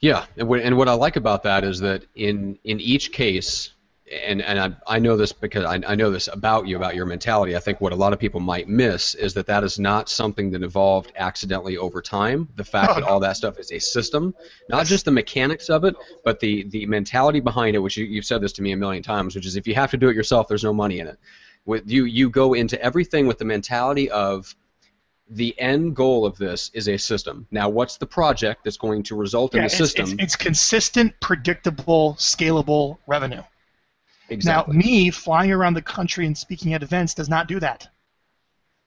[0.00, 3.70] Yeah, and what, and what I like about that is that in in each case,
[4.12, 7.06] and and I, I know this because I, I know this about you about your
[7.06, 7.56] mentality.
[7.56, 10.50] I think what a lot of people might miss is that that is not something
[10.52, 12.48] that evolved accidentally over time.
[12.56, 14.34] The fact that all that stuff is a system,
[14.68, 15.94] not just the mechanics of it,
[16.24, 17.80] but the the mentality behind it.
[17.80, 19.90] Which you, you've said this to me a million times, which is if you have
[19.90, 21.18] to do it yourself, there's no money in it.
[21.64, 24.54] With you you go into everything with the mentality of
[25.30, 27.46] the end goal of this is a system.
[27.50, 30.04] Now, what's the project that's going to result in Yeah, the it's, system?
[30.12, 33.42] it's, it's consistent, predictable, scalable revenue.
[34.28, 34.76] Exactly.
[34.76, 37.88] Now, me flying around the country and speaking at events does not do that.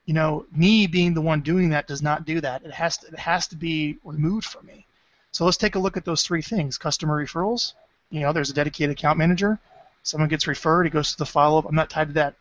[0.06, 2.64] You know, me being the one doing that does not do that.
[2.64, 4.86] It has to, it has to be removed from me.
[5.32, 7.74] So let's take a look at those three things: customer referrals.
[8.10, 9.60] You know, there's a dedicated account manager.
[10.04, 11.66] Someone gets referred, it goes to the follow-up.
[11.66, 12.34] I'm not tied to that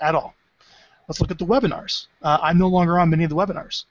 [0.00, 0.34] at all.
[1.08, 2.08] Let's look at the webinars.
[2.20, 3.84] Uh, I'm no longer on many of the webinars.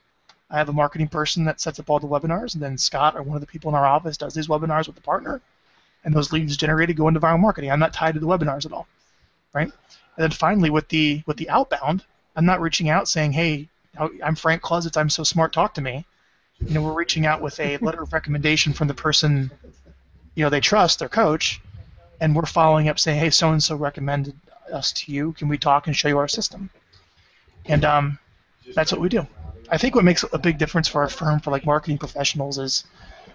[0.50, 3.22] I have a marketing person that sets up all the webinars, and then Scott or
[3.22, 5.40] one of the people in our office does these webinars with the partner
[6.04, 7.70] and those leads generated go into Vyral marketing.
[7.70, 8.86] I'm not tied to the webinars at all,
[9.52, 9.70] right?
[10.16, 12.04] And then finally, with the with the outbound,
[12.36, 14.96] I'm not reaching out saying, "Hey, I'm Frank Klesitz.
[14.96, 15.52] I'm so smart.
[15.52, 16.04] Talk to me."
[16.60, 19.50] You know, we're reaching out with a letter of recommendation from the person,
[20.36, 21.60] you know, they trust, their coach,
[22.20, 24.34] and we're following up saying, "Hey, so and so recommended
[24.72, 25.32] us to you.
[25.32, 26.70] Can we talk and show you our system?"
[27.66, 28.18] And um,
[28.74, 29.26] that's what we do.
[29.70, 32.84] I think what makes a big difference for our firm for like marketing professionals is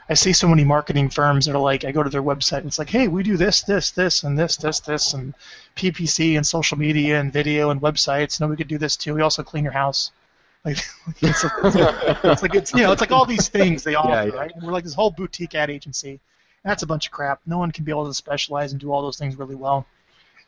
[0.10, 2.67] I see so many marketing firms that are like, I go to their website and
[2.67, 5.36] it's like, hey, we do this, this, this, and this, this, this, and
[5.75, 8.41] PPC and social media and video and websites.
[8.41, 9.13] And we could do this too.
[9.13, 10.12] We also clean your house.
[10.65, 10.78] Like,
[11.21, 14.36] it's, it's like it's you know, it's like all these things they offer, yeah.
[14.36, 14.52] right?
[14.54, 16.10] And we're like this whole boutique ad agency.
[16.10, 17.39] And that's a bunch of crap.
[17.45, 19.86] No one can be able to specialize and do all those things really well.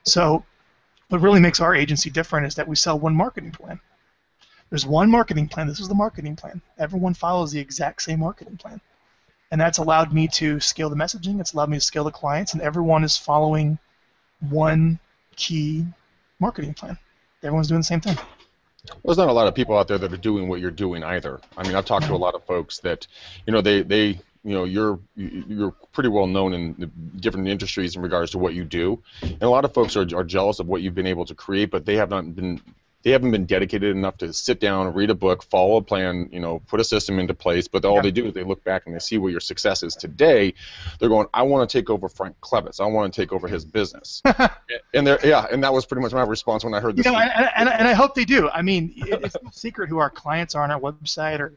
[0.03, 0.43] So,
[1.07, 3.79] what really makes our agency different is that we sell one marketing plan.
[4.69, 5.67] There's one marketing plan.
[5.67, 6.61] This is the marketing plan.
[6.77, 8.81] Everyone follows the exact same marketing plan
[9.51, 11.39] and that's allowed me to scale the messaging.
[11.39, 13.77] It's allowed me to scale the clients, and everyone is following
[14.49, 14.99] one
[15.35, 15.85] key
[16.39, 16.97] marketing plan.
[17.43, 18.15] Everyone's doing the same thing.
[18.15, 21.03] Well, There's not a lot of people out there that are doing what you're doing
[21.03, 21.39] either.
[21.55, 22.23] I mean, I've talked to a mm-hmm.
[22.23, 23.05] lot of folks that,
[23.45, 26.87] you know, they, they you know, you're you're pretty well known in the
[27.19, 30.23] different industries in regards to what you do, and a lot of folks are, are
[30.23, 32.59] jealous of what you've been able to create, but they have not been
[33.03, 36.39] they haven't been dedicated enough to sit down, read a book, follow a plan, you
[36.39, 37.67] know, put a system into place.
[37.67, 38.01] But all Yeah.
[38.01, 40.53] they do is they look back and they see where your success is today.
[40.99, 42.79] They're going, I want to take over Frank Klesitz.
[42.79, 44.21] I want to take over his business.
[44.93, 47.05] and they're yeah, and that was pretty much my response when I heard this.
[47.05, 48.49] You know, and, and, and I hope they do.
[48.49, 51.53] I mean, it's no secret who our clients are on our website or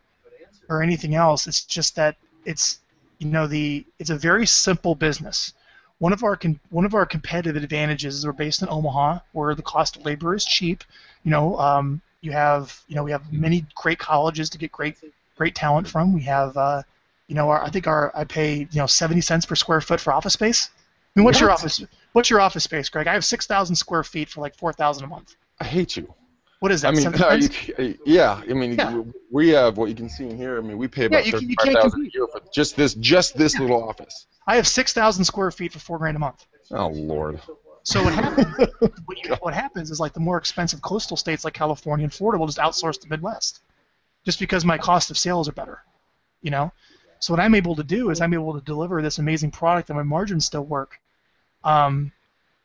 [0.69, 1.47] or anything else.
[1.47, 2.79] It's just that it's
[3.19, 5.53] you know the it's a very simple business.
[5.99, 9.55] One of our con- one of our competitive advantages is we're based in Omaha, where
[9.55, 10.83] the cost of labor is cheap.
[11.25, 14.97] You know, um, you have you know we have many great colleges to get great
[15.37, 16.13] great talent from.
[16.13, 16.83] We have uh,
[17.29, 20.01] you know our, I think our I pay you know 70 cents per square foot
[20.01, 20.71] for office space.
[21.17, 21.83] I mean, what's your office?
[22.13, 23.07] What's your office space, Greg?
[23.07, 25.37] I have 6,000 square feet for like 4,000 a month.
[25.61, 26.13] I hate you.
[26.61, 26.89] What is that?
[26.89, 27.23] I mean, seven
[27.79, 28.41] uh, you, yeah.
[28.49, 29.03] I mean, Yeah.
[29.31, 30.59] we have what you can see in here.
[30.59, 33.37] I mean, we pay about you you thirty-five thousand a year for just this, just
[33.37, 34.27] this little office.
[34.47, 36.47] I have 6,000 square feet for four grand a month.
[36.71, 37.41] Oh Lord.
[37.85, 38.69] So what happens?
[39.05, 42.39] what, you, what happens is like the more expensive coastal states like California and Florida
[42.39, 43.61] will just outsource the Midwest,
[44.25, 45.83] just because my cost of sales are better.
[46.43, 46.73] You know.
[47.21, 49.97] So what I'm able to do is I'm able to deliver this amazing product and
[49.97, 50.99] my margins still work.
[51.63, 52.13] Um,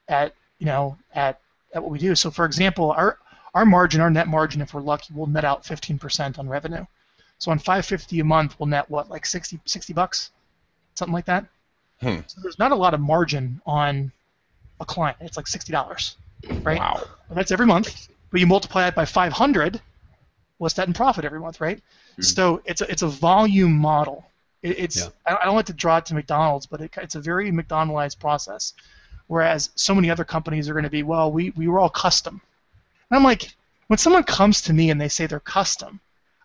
[0.10, 1.40] at you know at
[1.74, 2.16] at what we do.
[2.16, 3.20] So for example, our
[3.54, 6.86] our margin, our net margin, if we're lucky, will net out 15% on revenue.
[7.40, 10.32] So on 550 a month, we'll net what like 60 60 bucks,
[10.96, 11.46] something like that.
[12.02, 12.20] Hmm.
[12.28, 14.12] So there's not a lot of margin on
[14.80, 15.18] a client.
[15.22, 16.16] It's like sixty dollars,
[16.64, 16.80] right?
[16.80, 17.04] Wow.
[17.30, 18.10] And that's every month.
[18.32, 19.82] But you multiply that by 500,
[20.60, 21.82] what's that in profit every month, right?
[22.18, 22.24] Mhm.
[22.24, 24.26] So it's a, it's a volume model.
[24.62, 25.10] It, it's Yeah.
[25.26, 28.20] I, I don't like to draw it to McDonald's, but it, it's a very McDonaldized
[28.20, 28.74] process.
[29.28, 32.42] Whereas so many other companies are going to be, well, we, we were all custom.
[33.10, 33.56] And I'm like,
[33.88, 36.00] when someone comes to me and they say they're custom,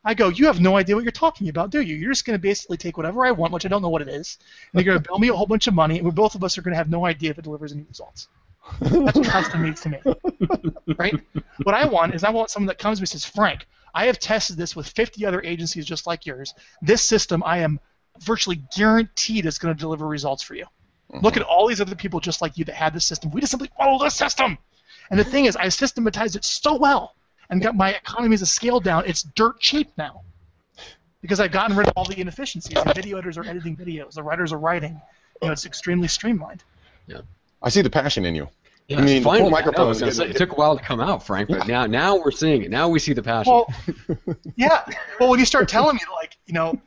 [0.05, 1.97] I go, you have no idea what you're talking about, do you?
[1.97, 4.09] You're just going to basically take whatever I want, which I don't know what it
[4.09, 4.39] is,
[4.73, 6.45] and you're going to bill me a whole bunch of money, and we both of
[6.45, 8.29] us are going to have no idea if it delivers any results.
[8.81, 9.99] That's what custom means to me,
[10.99, 11.15] right?
[11.63, 14.07] What I want is I want someone that comes to me and says, Frank, I
[14.07, 16.55] have tested this with 50 other agencies just like yours.
[16.83, 17.81] This system, I am
[18.21, 20.65] virtually guaranteed is going to deliver results for you.
[21.13, 21.25] Mm-hmm.
[21.25, 23.31] Look at all these other people just like you that had this system.
[23.31, 24.59] We just simply follow the system.
[25.11, 27.15] And the thing is, I systematized it so well
[27.55, 29.05] and got my economies of scale down.
[29.07, 30.23] It's dirt cheap now
[31.23, 32.75] because I've gotten rid of all the inefficiencies.
[32.75, 34.15] The video editors are editing videos.
[34.15, 35.01] The writers are writing.
[35.41, 36.65] You know, it's extremely streamlined.
[37.07, 37.21] Yeah.
[37.63, 38.49] I see the passion in you.
[38.89, 40.03] Yeah, I mean, finally, microphones.
[40.03, 41.87] It, it, took a while to come out, Frank, but yeah.
[41.87, 42.71] now now we're seeing it.
[42.71, 43.51] Now we see the passion.
[43.51, 43.73] Well,
[44.57, 44.85] yeah.
[45.19, 46.79] Well, when you start telling me like, you know,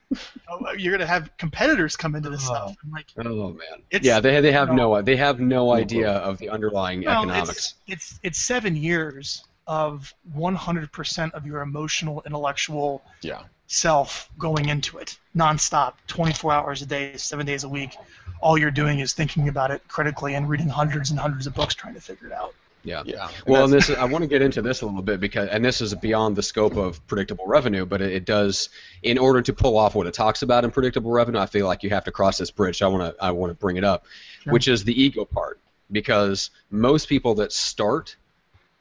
[0.48, 2.54] oh, you're gonna have competitors come into this oh.
[2.54, 4.02] stuff, I'm like, oh, oh man.
[4.04, 7.24] yeah, they they have you know, no they have no idea of the underlying well,
[7.24, 7.50] economics.
[7.50, 13.44] It's, it's it's seven years of 100% of your emotional, intellectual yeah.
[13.68, 17.98] self going into it, nonstop, 24 hours a day, seven days a week
[18.42, 21.76] all you're doing is thinking about it critically and reading hundreds and hundreds of books
[21.76, 22.54] trying to figure it out.
[22.84, 23.04] Yeah.
[23.06, 23.28] yeah.
[23.46, 25.82] Well, and this I want to get into this a little bit because, and this
[25.82, 28.70] is beyond the scope of predictable revenue, but it, it, does,
[29.04, 31.84] in order to pull off what it talks about in predictable revenue, I feel like
[31.84, 32.82] you have to cross this bridge.
[32.82, 34.06] I want to, I want to bring it up,
[34.44, 34.54] sure.
[34.54, 35.60] which is the ego part,
[35.92, 38.16] because most people that start,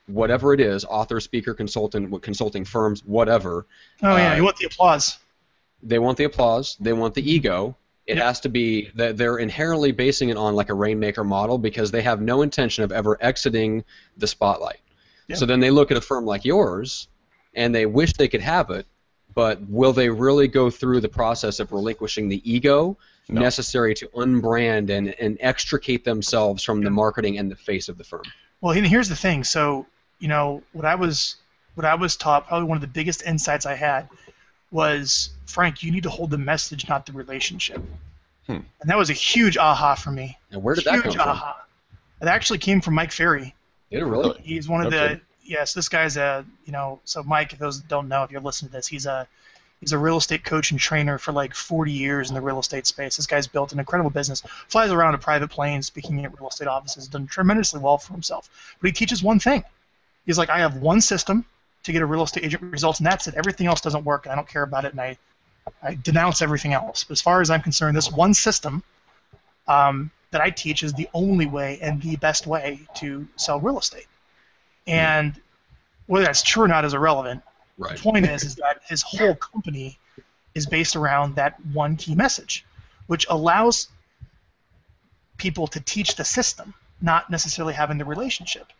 [0.07, 3.67] whatever it is, author, speaker, consultant, consulting firms, whatever.
[4.03, 5.19] Oh yeah, uh, you want the applause.
[5.83, 6.77] They want the applause.
[6.81, 10.69] They want the ego, it has to be that they're inherently basing it on like
[10.69, 13.85] a rainmaker model because they have no intention of ever exiting
[14.17, 14.81] the spotlight.
[15.35, 17.09] So then they look at a firm like yours
[17.53, 18.87] and they wish they could have it,
[19.35, 22.97] but will they really go through the process of relinquishing the ego
[23.29, 23.41] no.
[23.41, 28.05] necessary to unbrand and, and extricate themselves from the marketing and the face of the
[28.05, 28.23] firm?
[28.61, 29.43] Well, here's the thing.
[29.43, 29.87] So,
[30.19, 31.37] you know, what I was
[31.75, 34.09] what I was taught, probably one of the biggest insights I had
[34.71, 37.83] was Frank, you need to hold the message, not the relationship.
[38.47, 38.61] Hmm.
[38.81, 40.39] And that was a huge aha for me.
[40.51, 41.53] And where did huge that come aha.
[41.53, 42.29] from?
[42.29, 43.55] It actually came from Mike Ferry.
[43.91, 44.41] Did it really?
[44.43, 45.15] He's one of okay.
[45.15, 45.75] the yes.
[45.75, 47.01] This guy's a you know.
[47.05, 49.29] So Mike, if those don't know, if you're listening to this, he's a
[49.81, 52.87] he's a real estate coach and trainer for like 40 years in the real estate
[52.87, 53.17] space.
[53.17, 54.43] This guy's built an incredible business.
[54.69, 58.49] Flies around a private plane, speaking at real estate offices, done tremendously well for himself.
[58.81, 59.65] But he teaches one thing.
[60.27, 61.45] He's like, I have one system
[61.85, 63.35] to get a real estate agent results, and that's it.
[63.35, 65.17] Everything else doesn't work, and I don't care about it, and I,
[65.83, 67.05] I denounce everything else.
[67.05, 68.83] But as far as I'm concerned, this one system
[69.69, 73.79] um, that I teach is the only way and the best way to sell real
[73.79, 74.07] estate.
[74.87, 75.41] And
[76.07, 77.43] whether that's true or not is irrelevant.
[77.79, 77.97] Right.
[77.97, 79.99] The point is, is that his whole company
[80.55, 82.65] is based around that one key message,
[83.07, 83.89] which allows
[85.37, 88.73] people to teach the system, not necessarily having the relationship.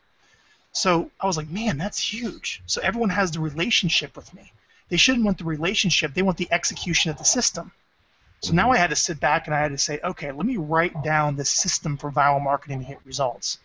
[0.77, 2.63] So I was like, man, that's huge.
[2.67, 4.53] So everyone has the relationship with me.
[4.91, 7.73] They shouldn't want the relationship, they want the execution of the system.
[8.43, 10.59] So now I had to sit back and I had to say, okay, let me
[10.59, 13.59] write down the system for Vyral marketing to hit results.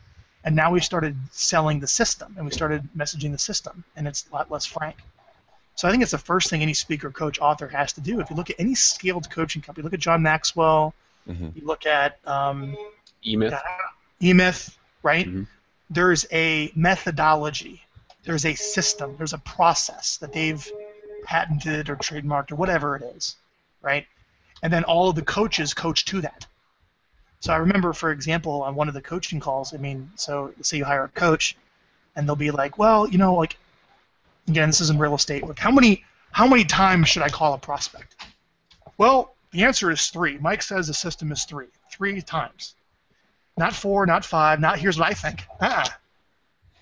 [0.45, 4.26] And now we started selling the system and we started messaging the system, and it's
[4.30, 4.95] a lot less frank.
[5.76, 8.21] So I think it's the first thing any speaker, coach, author has to do.
[8.21, 10.93] If you look at any scaled coaching company, look at John Maxwell,
[11.28, 11.50] mm-hmm.
[11.56, 12.78] you look at um,
[13.26, 13.54] E-Myth.
[14.21, 15.28] E-Myth, right?
[15.28, 15.43] Mm-hmm
[15.92, 17.84] there's a methodology,
[18.24, 20.66] there's a system, there's a process that they've
[21.26, 23.36] patented or trademarked or whatever it is,
[23.82, 24.08] right?
[24.64, 26.48] And then all of the coaches coach to that.
[27.42, 30.78] So I remember, for example, on one of the coaching calls, I mean, so say
[30.78, 31.58] you hire a coach,
[32.16, 33.58] and they'll be like, well, you know, like,
[34.48, 35.46] again, this is in real estate.
[35.46, 38.16] Like, how many how many times should I call a prospect?
[38.98, 40.38] Well, the answer is three.
[40.38, 41.68] Mike says the system is three.
[41.92, 42.76] Three times.
[43.58, 45.46] Not four, not five, not here's what I think.
[45.60, 45.98] Ah.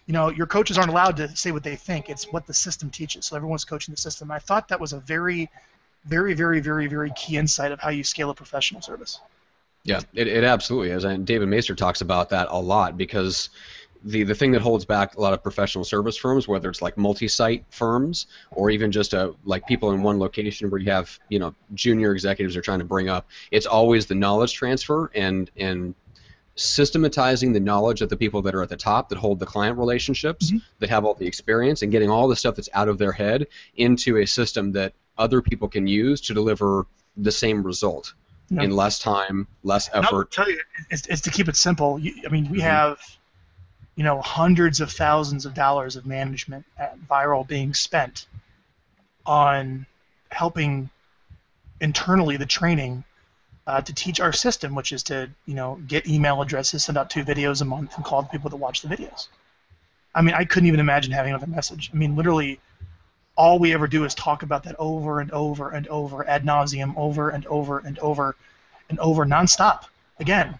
[0.05, 2.09] You know, your coaches aren't allowed to say what they think.
[2.09, 3.27] It's what the system teaches.
[3.27, 4.31] So everyone's coaching the system.
[4.31, 5.49] I thought that was a very,
[6.05, 9.19] very, very, very, very key insight of how you scale a professional service.
[9.83, 11.03] Yeah, it, it absolutely is.
[11.03, 13.49] And David Maister talks about that a lot because
[14.03, 16.97] the, the thing that holds back a lot of professional service firms, whether it's like
[16.97, 21.39] multi-site firms or even just a, like people in one location where you have you
[21.39, 25.95] know junior executives are trying to bring up, it's always the knowledge transfer and and
[26.59, 29.77] systematizing the knowledge of the people that are at the top that hold the client
[29.77, 30.57] relationships, mm-hmm.
[30.79, 33.47] that have all the experience, and getting all the stuff that's out of their head
[33.75, 36.85] into a system that other people can use to deliver
[37.17, 38.13] the same result
[38.51, 40.35] in less time, less effort.
[40.37, 41.99] I'll tell you, it's, it's to keep it simple.
[41.99, 42.67] You, I mean, we mm-hmm.
[42.67, 42.99] have,
[43.95, 48.25] you know, hundreds of thousands of dollars of management at Vyral being spent
[49.23, 49.85] on
[50.31, 50.89] helping
[51.79, 53.03] internally the training
[53.69, 57.07] uh, to teach our system, which is to you know get email addresses, send out
[57.07, 59.27] two videos a month, and call the people that watch the videos.
[60.15, 61.91] I mean, I couldn't even imagine having another message.
[61.93, 62.59] I mean, literally,
[63.37, 66.97] all we ever do is talk about that over and over and over ad nauseum,
[66.97, 68.35] over and over and over
[68.89, 69.83] and over nonstop.
[70.19, 70.57] Again,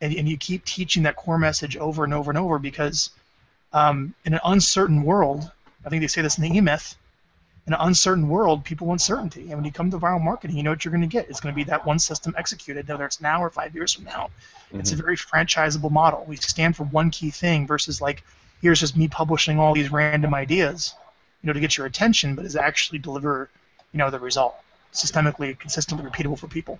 [0.00, 3.10] and, and you keep teaching that core message over and over and over because
[3.74, 5.50] um, in an uncertain world,
[5.84, 6.96] I think they say this in the E-Myth,
[7.66, 9.42] in an uncertain world, people want certainty.
[9.42, 11.28] And when you come to Vyral marketing, you know what you're going to get.
[11.28, 14.04] It's going to be that one system executed, whether it's now or five years from
[14.04, 14.30] now.
[14.68, 14.80] Mm-hmm.
[14.80, 16.24] It's a very franchisable model.
[16.28, 18.22] We stand for one key thing versus like,
[18.62, 20.94] here's just me publishing all these random ideas,
[21.42, 23.50] you know, to get your attention, but is actually deliver,
[23.92, 24.54] you know, the result
[24.92, 26.78] systemically, consistently repeatable for people.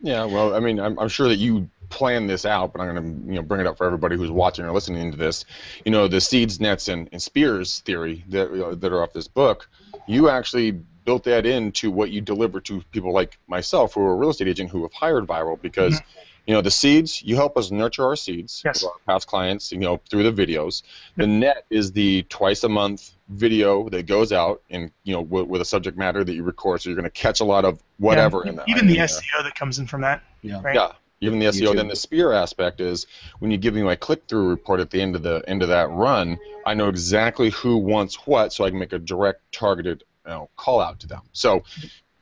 [0.00, 3.02] Yeah, well, I mean, I'm, I'm sure that you plan this out, but I'm going
[3.02, 5.44] to you know bring it up for everybody who's watching or listening to this.
[5.84, 9.28] You know, the seeds, nets, and, and spears theory that know, that are off this
[9.28, 9.68] book.
[10.06, 10.72] You actually
[11.04, 14.48] built that into what you deliver to people like myself, who are a real estate
[14.48, 16.20] agent who have hired Vyral, because mm-hmm.
[16.46, 17.22] you know the seeds.
[17.22, 18.84] You help us nurture our seeds, yes.
[18.84, 19.72] our past clients.
[19.72, 20.82] You know, through the videos.
[21.16, 25.46] The net is the twice a month video that goes out and you know with,
[25.46, 27.82] with a subject matter that you record, so you're going to catch a lot of
[27.98, 28.68] whatever yeah, in that.
[28.68, 30.22] Even the SEO that comes in from that.
[30.42, 30.60] Yeah.
[30.62, 30.74] Right?
[30.74, 31.72] Yeah even the SEO.
[31.72, 31.76] YouTube.
[31.76, 33.06] Then the spear aspect is
[33.38, 35.90] when you give me my click-through report at the end of the end of that
[35.90, 40.30] run, I know exactly who wants what, so I can make a direct, targeted you
[40.30, 41.22] know, call out to them.
[41.32, 41.64] So,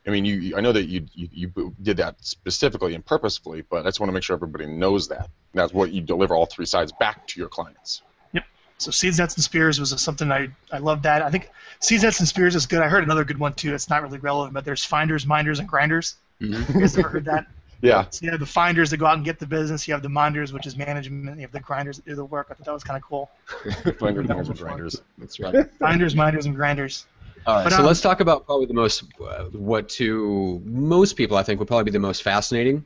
[0.07, 3.83] I mean, you, I know that you, you, you did that specifically and purposefully, but
[3.83, 5.31] I just want to make sure everybody knows that.
[5.55, 8.03] That's what you deliver all three sides back to your clients.
[8.33, 8.45] Yep.
[8.79, 11.23] So seeds, nets, and spears was something I I love that.
[11.23, 12.81] I think seeds, nets, and spears is good.
[12.81, 13.75] I heard another good one too.
[13.75, 16.17] It's not really relevant, but there's finders, minders, and grinders.
[16.41, 16.73] Mm-hmm.
[16.73, 17.47] You guys ever heard that?
[17.83, 18.07] Yeah.
[18.11, 19.87] So you have the finders that go out and get the business.
[19.89, 21.37] You have the minders, which is management.
[21.37, 22.47] You have the grinders that do the work.
[22.51, 23.29] I thought that was kind of cool.
[23.99, 25.03] finders, minders, and grinders.
[25.19, 25.69] That's right.
[25.79, 27.07] Finders, minders, and grinders.
[27.45, 27.65] All right.
[27.65, 31.43] But, so um, let's talk about probably the most, uh, what to most people I
[31.43, 32.85] think would probably be the most fascinating,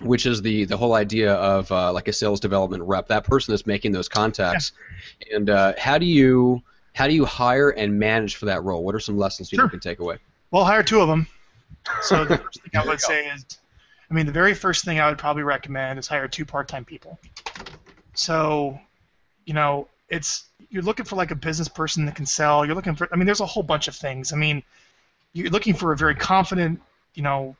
[0.00, 3.52] which is the the whole idea of uh, like a sales development rep, that person
[3.52, 4.72] that's making those contacts,
[5.26, 5.36] yeah.
[5.36, 6.62] and uh, how do you
[6.92, 8.84] how do you hire and manage for that role?
[8.84, 9.70] What are some lessons people sure.
[9.70, 10.18] can take away?
[10.52, 11.26] Well, hire two of them.
[12.02, 13.44] So the first thing I would say is
[14.10, 17.18] I mean, the very first thing I would probably recommend is hire two part-time people.
[18.14, 18.78] So,
[19.44, 22.66] you know, it's you're looking for like a business person that can sell.
[22.66, 23.08] You're looking for.
[23.12, 24.32] I mean, there's a whole bunch of things.
[24.32, 24.62] I mean,
[25.32, 26.80] you're looking for a very confident,
[27.14, 27.56] you know,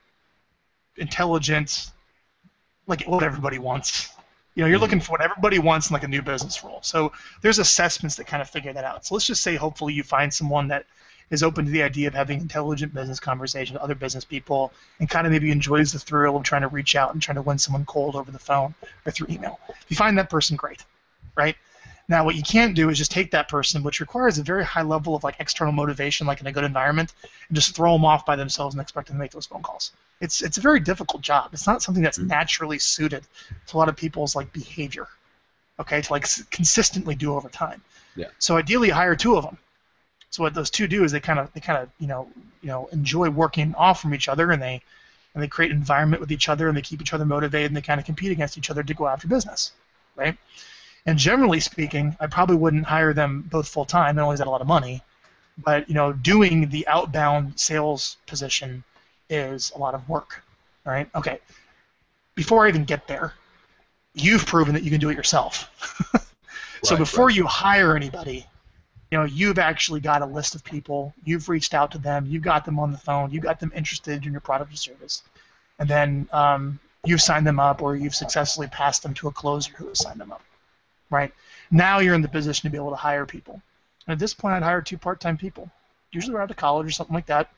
[0.96, 1.90] intelligent,
[2.86, 4.10] like what everybody wants.
[4.54, 4.82] You know, you're mm-hmm.
[4.82, 6.80] looking for what everybody wants in like a new business role.
[6.82, 9.06] So there's assessments that kind of figure that out.
[9.06, 10.86] So let's just say hopefully you find someone that
[11.30, 15.08] is open to the idea of having intelligent business conversations with other business people and
[15.08, 17.58] kind of maybe enjoys the thrill of trying to reach out and trying to win
[17.58, 18.74] someone cold over the phone
[19.06, 19.58] or through email.
[19.68, 20.84] If you find that person, great,
[21.36, 21.56] right?
[22.08, 24.82] Now, what you can't do is just take that person, which requires a very high
[24.82, 28.26] level of like external motivation, like in a good environment, and just throw them off
[28.26, 29.92] by themselves and expect them to make those phone calls.
[30.20, 31.50] It's it's a very difficult job.
[31.52, 32.26] It's not something that's mm-hmm.
[32.26, 33.22] naturally suited
[33.68, 35.06] to a lot of people's like behavior.
[35.78, 37.80] Okay, to like consistently do over time.
[38.16, 38.26] Yeah.
[38.40, 39.56] So ideally, hire two of them
[40.30, 42.28] so what those two do is they kind of they kind of you know
[42.62, 44.80] you know enjoy working off from each other and they
[45.34, 47.76] and they create an environment with each other and they keep each other motivated and
[47.76, 49.72] they kind of compete against each other to go after business,
[50.16, 50.36] right?
[51.06, 54.16] And generally speaking, I probably wouldn't hire them both full time.
[54.16, 55.02] They always had a lot of money,
[55.58, 58.84] but you know doing the outbound sales position
[59.28, 60.42] is a lot of work,
[60.84, 61.08] right?
[61.14, 61.40] Okay.
[62.34, 63.34] Before I even get there,
[64.14, 65.70] you've proven that you can do it yourself.
[66.84, 67.36] so right, before right.
[67.36, 68.46] you hire anybody,
[69.10, 71.14] you know you've actually got a list of people.
[71.24, 72.26] You've reached out to them.
[72.26, 73.30] You've got them on the phone.
[73.30, 75.22] You've got them interested in your product or service.
[75.78, 79.72] And then um, you've signed them up or you've successfully passed them to a closer
[79.76, 80.42] who has signed them up
[81.10, 81.32] right?
[81.70, 83.60] Now you're in the position to be able to hire people.
[84.06, 85.70] And at this point i'd hire two part-time people
[86.10, 87.50] usually they're out of college or something like that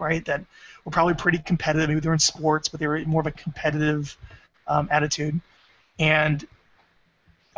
[0.00, 0.24] right?
[0.26, 0.44] That
[0.84, 1.88] were probably pretty competitive.
[1.88, 4.16] Maybe they're in sports but they were more of a competitive
[4.66, 5.40] um, attitude.
[5.98, 6.46] And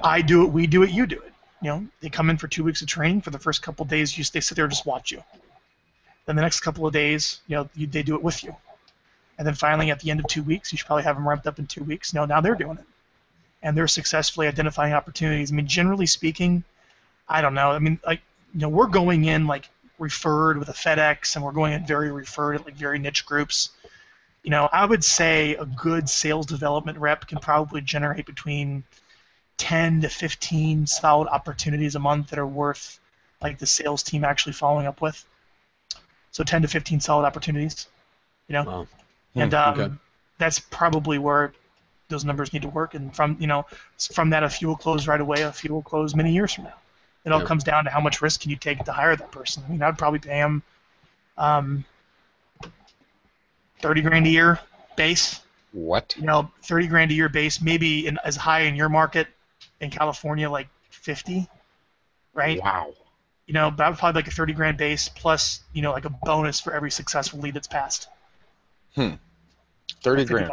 [0.03, 1.21] i do it we do it you do.
[1.21, 1.30] it
[1.63, 3.21] you know, they come in for two weeks of training.
[3.21, 5.23] For the first couple of days, you they sit there and just watch you.
[6.27, 8.55] Then the next couple of days, you know, you, they do it with you.
[9.39, 11.47] And then finally, at the end of two weeks, you should probably have them ramped
[11.47, 12.13] up in two weeks.
[12.13, 12.85] Know, now they're doing it,
[13.63, 15.51] and they're successfully identifying opportunities.
[15.51, 16.63] I mean, generally speaking,
[17.29, 17.71] I don't know.
[17.71, 18.21] I mean, like,
[18.55, 19.69] you know, we're going in like
[19.99, 23.71] referred with a FedEx, and we're going in very referred like very niche groups.
[24.43, 28.85] You know, I would say a good sales development rep can probably generate between
[29.61, 32.99] 10 to 15 solid opportunities a month that are worth
[33.43, 35.23] like the sales team actually following up with.
[36.31, 37.87] So 10 to 15 solid opportunities,
[38.49, 38.87] you know, wow.
[39.35, 39.95] and um, okay.
[40.39, 41.53] that's probably where
[42.09, 42.95] those numbers need to work.
[42.95, 43.67] And from you know
[44.15, 46.65] from that, a few will close right away, a few will close many years from
[46.65, 46.75] now.
[47.27, 49.63] It all comes down to how much risk can you take to hire that person.
[49.67, 50.63] I mean, I'd probably pay him
[51.37, 51.85] um,
[53.83, 54.59] 30 grand a year
[54.97, 55.43] base.
[55.73, 56.17] What?
[56.17, 59.29] You know, 30 grand a year base, maybe in, as high in your market
[59.81, 61.49] in California like 50,
[62.35, 62.61] right?
[62.63, 62.93] Wow.
[63.47, 66.05] you know, but I would probably like a 30 grand base plus, you know, like
[66.05, 68.09] a bonus for every successful lead that's passed.
[68.95, 69.15] Hmm.
[70.03, 70.53] 30 50 grand.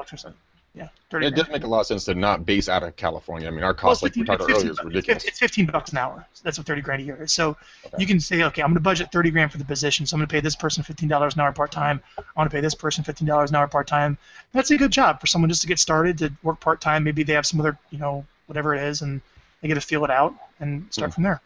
[0.76, 1.36] Yeah, 30 It grand.
[1.36, 3.48] does make a lot of sense to not base out of California.
[3.48, 5.26] I mean, our cost, Well, like we talked about earlier, is ridiculous.
[5.26, 6.26] It's 15 bucks an hour.
[6.34, 7.34] So that's what 30 grand a year is.
[7.34, 7.96] So Okay.
[7.98, 10.06] you can say, okay, I'm going to budget 30 grand for the position.
[10.06, 12.02] So I'm going to pay this person $15 an hour part time.
[12.18, 14.18] I want to pay this person $15 an hour part time.
[14.52, 17.04] That's a good job for someone just to get started to work part time.
[17.04, 19.22] Maybe they have some other, you know, whatever it is, and
[19.62, 21.14] they get to feel it out and start Hmm.
[21.16, 21.42] from there.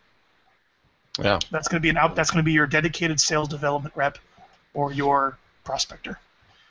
[1.20, 1.40] Yeah.
[1.52, 2.16] That's going to be an out.
[2.16, 4.18] That's going to be your dedicated sales development rep,
[4.74, 6.18] or your prospector.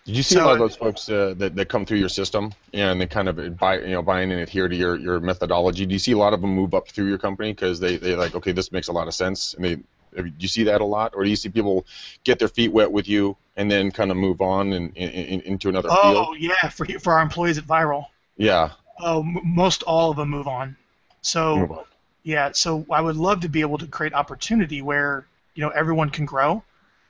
[0.07, 2.09] Did you see So- a lot of those folks uh, that, that come through your
[2.09, 5.20] system and they kind of buy, you know, buy in and adhere to your, your
[5.20, 5.85] methodology?
[5.85, 8.14] Do you see a lot of them move up through your company because they they
[8.16, 9.74] like, okay, this makes a lot of sense, and they
[10.16, 11.87] do you see that a lot, or do you see people
[12.24, 15.41] get their feet wet with you and then kind of move on and, in in,
[15.43, 16.16] into another field?
[16.28, 18.07] Oh yeah, for for our employees at Vyral.
[18.37, 18.70] Yeah.
[19.03, 20.76] Oh, m- most all of them move on.
[21.22, 21.84] So Move on.
[22.22, 26.11] yeah, so I would love to be able to create opportunity where you know everyone
[26.11, 26.62] can grow,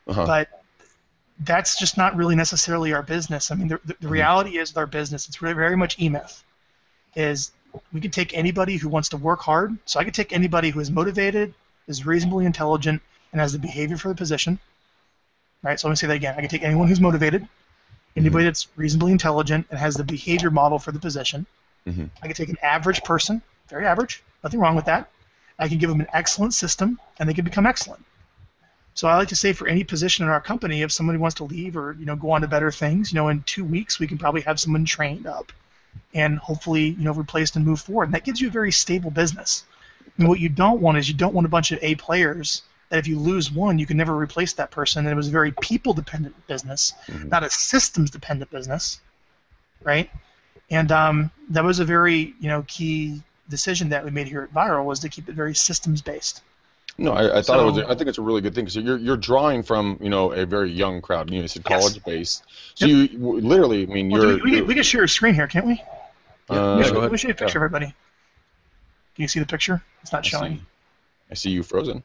[0.07, 0.27] Uh-huh.
[0.27, 0.49] but
[1.41, 3.51] that's just not really necessarily our business.
[3.51, 6.43] I mean, the, the, the reality is with our business, it's really very much e-myth.
[7.17, 7.53] Is
[7.93, 9.77] we could take anybody who wants to work hard.
[9.87, 11.55] So I could take anybody who is motivated,
[11.87, 13.01] is reasonably intelligent,
[13.33, 14.59] and has the behavior for the position.
[15.63, 15.79] Right.
[15.79, 16.35] So let me say that again.
[16.37, 17.47] I could take anyone who's motivated,
[18.17, 21.47] anybody that's reasonably intelligent and has the behavior model for the position.
[21.87, 22.11] Mhm.
[22.23, 25.11] I could take an average person, very average, nothing wrong with that.
[25.59, 28.05] I can give them an excellent system, and they can become excellent.
[28.95, 31.45] So I like to say for any position in our company, if somebody wants to
[31.45, 34.07] leave or you know go on to better things, you know, in two weeks we
[34.07, 35.53] can probably have someone trained up,
[36.13, 38.05] and hopefully you know replaced and move forward.
[38.05, 39.65] And that gives you a very stable business.
[40.19, 42.99] And what you don't want is you don't want a bunch of A players that
[42.99, 45.07] if you lose one, you can never replace that person.
[45.07, 47.31] And it was a very people dependent business, Mhm.
[47.31, 49.01] not a systems dependent business,
[49.83, 50.11] right?
[50.71, 54.53] And um, that was a very you know key decision that we made here at
[54.55, 56.43] Vyral was to keep it very systems based.
[56.99, 57.75] No, I, I thought it was.
[57.77, 60.33] So- I think it's a really good thing because you're you're drawing from you know
[60.33, 61.31] a very young crowd.
[61.31, 61.81] You know, you said Yes.
[61.81, 62.45] college based.
[62.75, 63.11] So Yep.
[63.13, 64.35] you w- literally, I mean, Well, you're.
[64.37, 65.83] we, we, you're- can, we can share a screen here, can't we?
[66.51, 67.03] uh, Yeah, Let me go show- ahead.
[67.03, 67.65] let me show you a picture, Yeah.
[67.65, 67.87] everybody.
[67.87, 69.83] Can you see the picture?
[70.03, 70.57] It's not I showing.
[70.59, 70.63] see.
[71.31, 72.03] I see you frozen.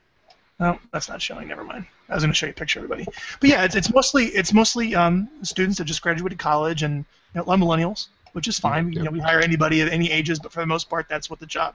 [0.59, 1.47] No, that's not showing.
[1.49, 1.85] Never mind.
[2.09, 3.05] I was going to show you a picture, everybody.
[3.39, 7.05] But yeah, it's, it's mostly it's mostly um, students that just graduated college and you
[7.35, 8.91] know, a lot of millennials, which is fine.
[8.91, 11.39] You know, we hire anybody of any ages, but for the most part, that's what
[11.39, 11.73] the job,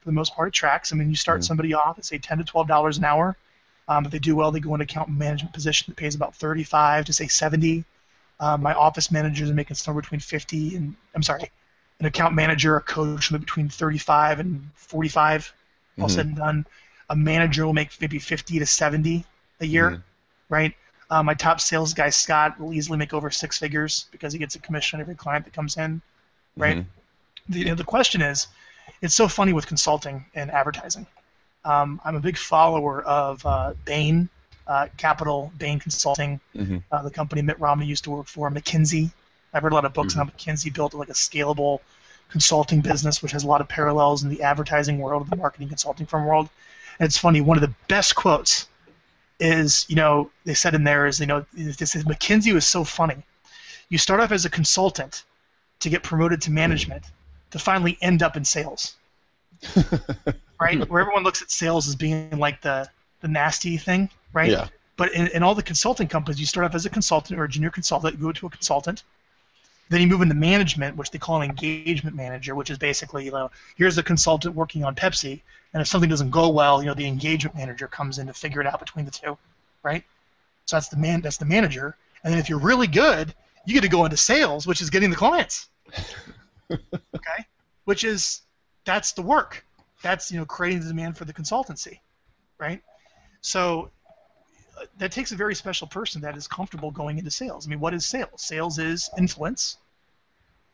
[0.00, 0.92] for the most part, attracts.
[0.92, 1.44] I mean, you start Mhm.
[1.44, 3.36] somebody off at say ten to twelve dollars an hour.
[3.86, 7.04] Um, if they do well, they go into account management position that pays about thirty-five
[7.04, 7.84] to say seventy.
[8.40, 11.48] Um, my office managers are making somewhere between fifty and I'm sorry,
[12.00, 15.52] an account manager, a coach, between thirty-five and forty-five
[16.00, 16.10] all Mhm.
[16.10, 16.66] said and done.
[17.10, 19.24] A manager will make maybe 50 to 70
[19.60, 20.02] a year, Mhm.
[20.48, 20.74] right?
[21.10, 24.54] Uh, my top sales guy, Scott, will easily make over six figures because he gets
[24.54, 26.00] a commission on every client that comes in,
[26.56, 26.78] right?
[26.78, 26.86] Mhm.
[27.48, 28.46] The, you know, the question is,
[29.02, 31.06] it's so funny with consulting and advertising.
[31.64, 34.28] Um, I'm a big follower of uh, Bain
[34.66, 36.84] uh, Capital, Bain Consulting, Mhm.
[36.92, 39.10] uh, the company Mitt Romney used to work for, McKinsey.
[39.52, 41.80] I've read a lot of books on how McKinsey built like a scalable
[42.28, 46.06] consulting business, which has a lot of parallels in the advertising world, the marketing consulting
[46.06, 46.48] firm world.
[47.00, 48.68] And it's funny, one of the best quotes
[49.40, 52.84] is, you know, they said in there is, you know, this is McKinsey was so
[52.84, 53.16] funny.
[53.88, 55.24] You start off as a consultant
[55.80, 57.04] to get promoted to management
[57.50, 58.94] to finally end up in sales,
[60.60, 60.88] right?
[60.88, 62.88] Where everyone looks at sales as being like the,
[63.20, 64.50] the nasty thing, right?
[64.50, 64.68] Yeah.
[64.96, 67.48] But in, in all the consulting companies, you start off as a consultant or a
[67.48, 69.02] junior consultant, you go to a consultant.
[69.90, 73.32] Then you move into management, which they call an engagement manager, which is basically, you
[73.32, 75.42] know, here's a consultant working on Pepsi,
[75.74, 78.60] and if something doesn't go well, you know, the engagement manager comes in to figure
[78.60, 79.36] it out between the two,
[79.82, 80.04] right?
[80.66, 81.96] So that's the man, that's the manager.
[82.22, 83.34] And then if you're really good,
[83.66, 85.68] you get to go into sales, which is getting the clients.
[86.72, 87.44] okay,
[87.84, 88.42] which is
[88.84, 89.64] that's the work.
[90.02, 91.98] That's you know creating the demand for the consultancy,
[92.58, 92.80] right?
[93.40, 93.90] So
[94.98, 97.66] that takes a very special person that is comfortable going into sales.
[97.66, 98.42] I mean, what is sales?
[98.42, 99.76] Sales is influence.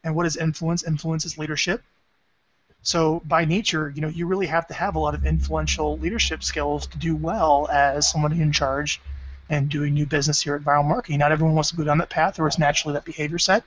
[0.05, 0.85] And what is influence?
[0.87, 1.83] Influence is leadership.
[2.83, 6.45] So by nature, you know, you really have to have a lot of influential leadership
[6.45, 9.01] skills to do well as somebody in charge
[9.49, 11.19] and doing new business here at Vyral Marketing.
[11.19, 13.65] Not everyone wants to go down that path, or it's naturally that behavior set.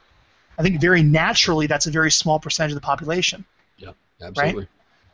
[0.58, 3.46] I think very naturally that's a very small percentage of the population.
[3.78, 4.68] Yeah, absolutely.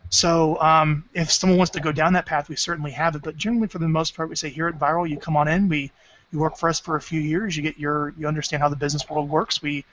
[0.10, 3.24] So um, if someone wants to go down that path, we certainly have it.
[3.24, 5.68] But generally, for the most part, we say here at Vyral, you come on in,
[5.68, 5.92] we
[6.32, 8.76] you work for us for a few years, you get your you understand how the
[8.76, 9.62] business world works.
[9.62, 9.86] We,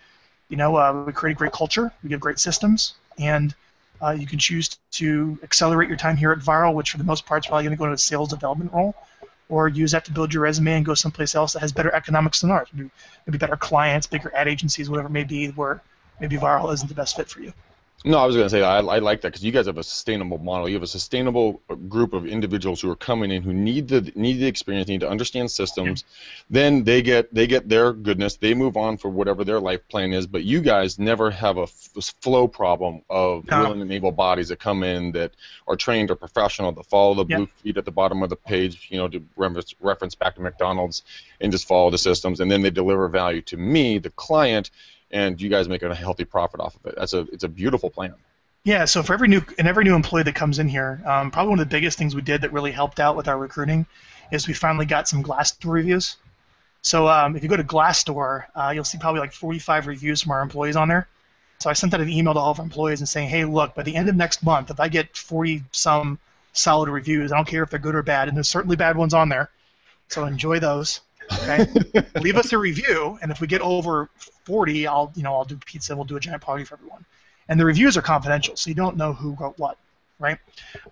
[0.48, 3.54] you know, uh, we create a great culture, we give great systems, and
[4.02, 7.26] uh, you can choose to accelerate your time here at Vyral, which for the most
[7.26, 8.94] part is probably going to go into a sales development role,
[9.48, 12.40] or use that to build your resume and go someplace else that has better economics
[12.40, 12.90] than ours, maybe,
[13.26, 15.80] maybe better clients, bigger ad agencies, whatever it may be, where
[16.20, 17.52] maybe Vyral isn't the best fit for you.
[18.04, 19.82] No, I was going to say I, I like that because you guys have a
[19.84, 20.68] sustainable model.
[20.68, 24.10] You have a sustainable uh, group of individuals who are coming in who need the
[24.16, 26.04] need the experience, need to understand systems.
[26.50, 28.36] Then they get they get their goodness.
[28.36, 30.26] They move on for whatever their life plan is.
[30.26, 33.62] But you guys never have a f- flow problem of No.
[33.62, 35.32] willing and able bodies that come in that
[35.68, 37.36] are trained or professional that follow the Yep.
[37.38, 38.88] blue feet at the bottom of the page.
[38.90, 41.02] You know, to reference reference back to McDonald's
[41.40, 44.70] and just follow the systems, and then they deliver value to me, the client,
[45.12, 46.94] and you guys make a healthy profit off of it.
[46.96, 48.14] That's a it's a beautiful plan.
[48.64, 51.50] Yeah, so for every new and every new employee that comes in here, um, probably
[51.50, 53.86] one of the biggest things we did that really helped out with our recruiting
[54.30, 56.16] is we finally got some Glassdoor reviews.
[56.80, 60.32] So um, if you go to Glassdoor, uh, you'll see probably like 45 reviews from
[60.32, 61.06] our employees on there.
[61.58, 63.74] So I sent out an email to all of our employees and saying, hey, look,
[63.74, 66.18] by the end of next month, if I get 40 some
[66.52, 69.14] solid reviews, I don't care if they're good or bad, and there's certainly bad ones
[69.14, 69.50] on there.
[70.08, 71.00] So enjoy those.
[71.32, 71.66] Okay,
[72.20, 74.10] leave us a review, and if we get over
[74.44, 75.94] 40, I'll you know I'll do pizza.
[75.94, 77.04] We'll do a giant party for everyone
[77.48, 79.76] and the reviews are confidential, so you don't know who wrote what,
[80.18, 80.38] right?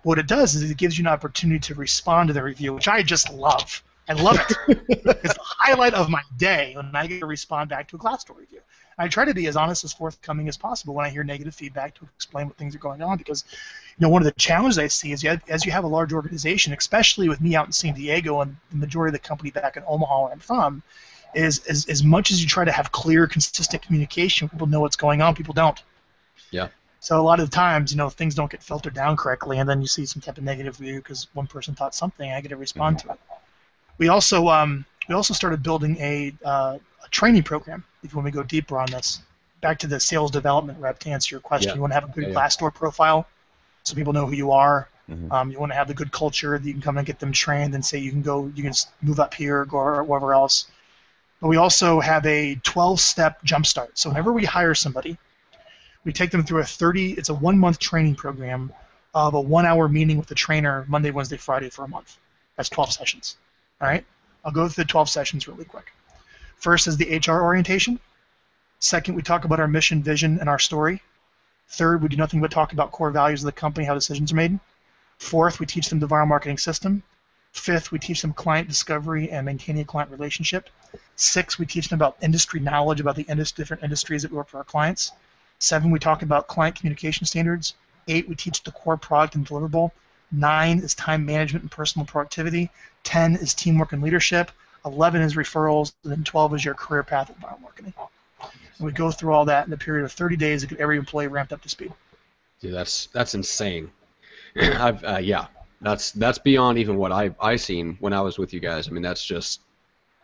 [0.03, 2.87] What it does is it gives you an opportunity to respond to the review, which
[2.87, 3.83] I just love.
[4.09, 4.79] I love it.
[4.89, 8.37] it's the highlight of my day when I get to respond back to a Glassdoor
[8.37, 8.59] review.
[8.97, 11.95] I try to be as honest as forthcoming as possible when I hear negative feedback
[11.95, 13.45] to explain what things are going on because,
[13.97, 15.87] you know, one of the challenges I see is you have, as you have a
[15.87, 19.51] large organization, especially with me out in San Diego and the majority of the company
[19.51, 20.83] back in Omaha where I'm from,
[21.33, 24.97] is as, as much as you try to have clear, consistent communication, people know what's
[24.97, 25.81] going on, people don't.
[26.51, 26.67] Yeah.
[26.99, 29.67] So a lot of the times, you know, things don't get filtered down correctly, and
[29.67, 32.31] then you see some type of negative review because one person thought something.
[32.31, 33.19] I get to respond to it.
[33.97, 37.83] We also um, we also started building a, uh, a training program.
[38.03, 39.21] If when we go deeper on this,
[39.61, 41.75] back to the sales development rep to answer your question, Yeah.
[41.75, 42.33] you want to have a good Yeah.
[42.33, 43.27] Glassdoor profile,
[43.83, 44.87] so people know who you are.
[45.09, 45.31] Mhm.
[45.31, 47.31] Um, you want to have the good culture that you can come and get them
[47.31, 50.65] trained and say you can go, you can move up here, go wherever else.
[51.41, 53.89] But we also have a 12-step jumpstart.
[53.95, 55.17] So whenever we hire somebody,
[56.03, 57.13] we take them through a 30.
[57.13, 58.71] It's a one-month training program
[59.13, 62.17] of a one-hour meeting with the trainer Monday, Wednesday, Friday for a month.
[62.55, 63.37] That's 12 sessions.
[63.81, 64.05] All right.
[64.45, 65.91] I'll go through the 12 sessions really quick.
[66.61, 67.99] First is the HR orientation.
[68.77, 71.01] Second, we talk about our mission, vision, and our story.
[71.69, 74.35] Third, we do nothing but talk about core values of the company, how decisions are
[74.35, 74.59] made.
[75.17, 77.01] Fourth, we teach them the Vyral marketing system.
[77.51, 80.69] Fifth, we teach them client discovery and maintaining a client relationship.
[81.15, 84.49] Six, we teach them about industry knowledge about the indus- different industries that we work
[84.49, 85.13] for our clients.
[85.57, 87.73] Seven, we talk about client communication standards.
[88.07, 89.89] Eight, we teach the core product and deliverable.
[90.31, 92.69] Nine is time management and personal productivity.
[93.03, 94.51] Ten is teamwork and leadership.
[94.85, 95.93] Eleven is referrals.
[96.03, 97.93] And then twelve is your career path in Vyral marketing.
[98.77, 100.97] And we go through all that in a period of 30 days to get every
[100.97, 101.93] employee ramped up to speed.
[102.61, 103.91] Dude, that's that's insane.
[104.55, 105.47] I've uh, yeah,
[105.81, 108.87] that's that's beyond even what I I seen when I was with you guys.
[108.87, 109.61] I mean, that's just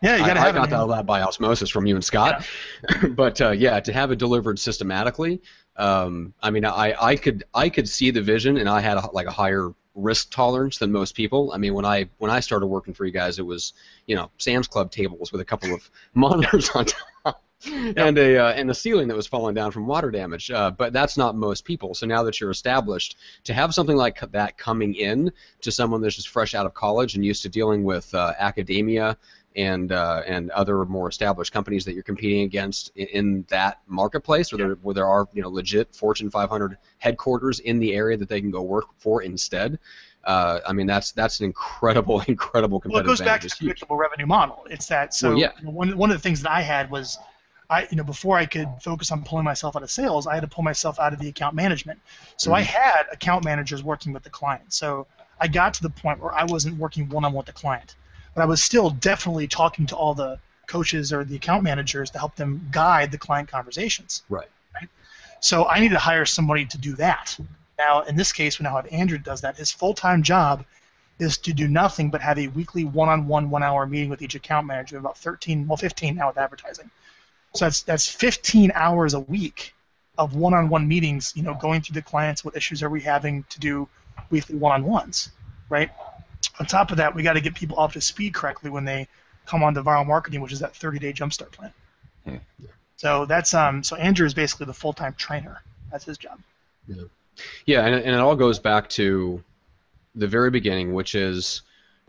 [0.02, 0.88] Yeah, you gotta I have got it.
[0.88, 2.46] that by osmosis from you and Scott.
[3.10, 5.40] but uh, yeah, to have it delivered systematically,
[5.76, 9.10] um, I mean, I, I could I could see the vision, and I had a,
[9.12, 11.52] like a higher risk tolerance than most people.
[11.52, 13.72] I mean, when I when I started working for you guys, it was
[14.06, 17.42] you know Sam's Club tables with a couple of monitors on top.
[17.66, 20.92] And a uh, and a ceiling that was falling down from water damage, uh, but
[20.92, 21.92] that's not most people.
[21.92, 25.32] So now that you're established, to have something like that coming in
[25.62, 29.18] to someone that's just fresh out of college and used to dealing with uh, academia
[29.58, 34.52] and uh, and other more established companies that you're competing against in, in that marketplace,
[34.52, 38.28] where there where there are you know legit Fortune 500 headquarters in the area that
[38.30, 39.78] they can go work for instead.
[40.24, 43.06] Uh, I mean that's that's an incredible incredible competitive.
[43.06, 44.66] Well, it goes back to the predictable revenue model.
[44.70, 45.14] It's that.
[45.14, 45.52] So Well, yeah.
[45.58, 47.18] you know, one one of the things that I had was,
[47.70, 50.40] I you know before I could focus on pulling myself out of sales, I had
[50.42, 52.00] to pull myself out of the account management.
[52.36, 52.62] So I Mm-hmm.
[52.62, 54.72] had account managers working with the client.
[54.72, 55.06] So
[55.40, 57.96] I got to the point where I wasn't working one on one with the client,
[58.38, 62.20] but I was still definitely talking to all the coaches or the account managers to
[62.20, 64.22] help them guide the client conversations.
[64.28, 64.46] Right.
[64.76, 64.88] right?
[65.40, 67.36] So I need to hire somebody to do that.
[67.80, 69.56] Now, in this case, we now have Andrew does that.
[69.56, 70.64] His full-time job
[71.18, 74.98] is to do nothing but have a weekly one-on-one, one-hour meeting with each account manager.
[74.98, 76.88] About 13, well, 15 now with advertising.
[77.56, 79.74] So that's that's 15 hours a week
[80.16, 81.32] of one-on-one meetings.
[81.34, 83.88] You know, going through the clients, what issues are we having to do
[84.30, 85.32] weekly one-on-ones,
[85.68, 85.90] right?
[86.60, 89.06] On top of that, we got to get people up to speed correctly when they
[89.46, 91.72] come on to Vyral marketing, which is that 30-day jumpstart plan.
[92.24, 92.36] Hmm.
[92.96, 93.82] So that's um.
[93.84, 95.62] So Andrew is basically the full-time trainer.
[95.90, 96.40] That's his job.
[96.86, 97.04] Yeah.
[97.64, 99.42] Yeah, and, and it all goes back to
[100.16, 101.62] the very beginning, which is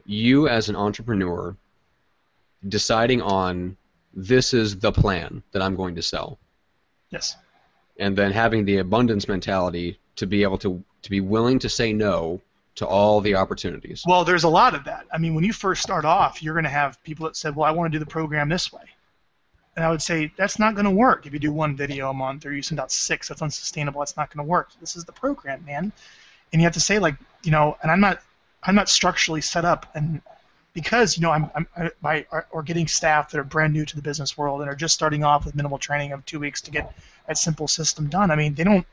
[0.05, 1.55] you as an entrepreneur
[2.67, 3.77] deciding on
[4.13, 6.39] this is the plan that I'm going to sell,
[7.11, 7.35] Yes.
[7.99, 11.93] and then having the abundance mentality to be able to to be willing to say
[11.93, 12.41] no
[12.79, 14.03] to all the opportunities.
[14.07, 15.05] Well, there's a lot of that.
[15.11, 17.65] I mean, when you first start off, you're going to have people that said, "Well,
[17.65, 18.83] I want to do the program this way,"
[19.75, 22.13] and I would say that's not going to work if you do one video a
[22.13, 23.27] month or you send out six.
[23.27, 23.99] That's unsustainable.
[23.99, 24.69] That's not going to work.
[24.79, 25.91] This is the program, man.
[26.53, 28.21] And you have to say like, you know, and I'm not,
[28.63, 30.21] I'm not structurally set up, and
[30.73, 34.01] because you know I'm, I'm by or getting staff that are brand new to the
[34.01, 36.95] business world and are just starting off with minimal training of two weeks to get
[37.27, 38.31] that simple system done.
[38.31, 38.87] I mean, they don't.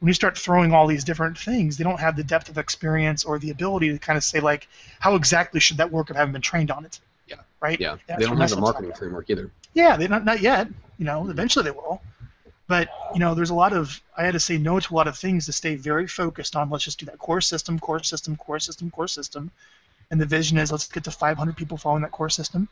[0.00, 3.24] When you start throwing all these different things, they don't have the depth of experience
[3.24, 4.68] or the ability to kind of say like,
[5.00, 7.00] how exactly should that work if I haven't been trained on it?
[7.26, 7.36] Yeah.
[7.60, 7.80] Right.
[7.80, 7.96] Yeah.
[8.06, 9.50] That's they don't have a marketing framework either.
[9.72, 10.68] Yeah, they not not yet.
[10.98, 12.02] You know, eventually they will.
[12.68, 15.08] But you know, there's a lot of I had to say no to a lot
[15.08, 16.68] of things to stay very focused on.
[16.68, 19.50] Let's just do that core system, core system, core system, core system.
[20.10, 22.68] And the vision is let's get to 500 people following that core system.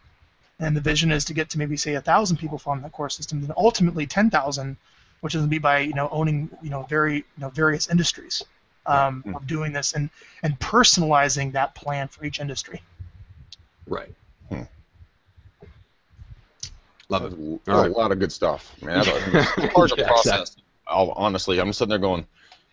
[0.60, 3.40] And the vision is to get to maybe say 1,000 people following that core system,
[3.40, 4.76] then ultimately 10,000,
[5.24, 7.88] which is going to be by you know owning you know very you know various
[7.88, 8.42] industries
[8.84, 9.36] um, Yeah.
[9.36, 10.10] of doing this and
[10.42, 12.82] and personalizing that plan for each industry.
[13.88, 14.14] Right.
[14.50, 14.64] Hmm.
[17.08, 17.32] Love it.
[17.32, 17.90] a, All that's right.
[17.90, 18.70] a lot of good stuff.
[18.82, 20.56] Man, that's a, part of the Yeah, process.
[20.86, 22.26] I'll, honestly, I'm sitting there going,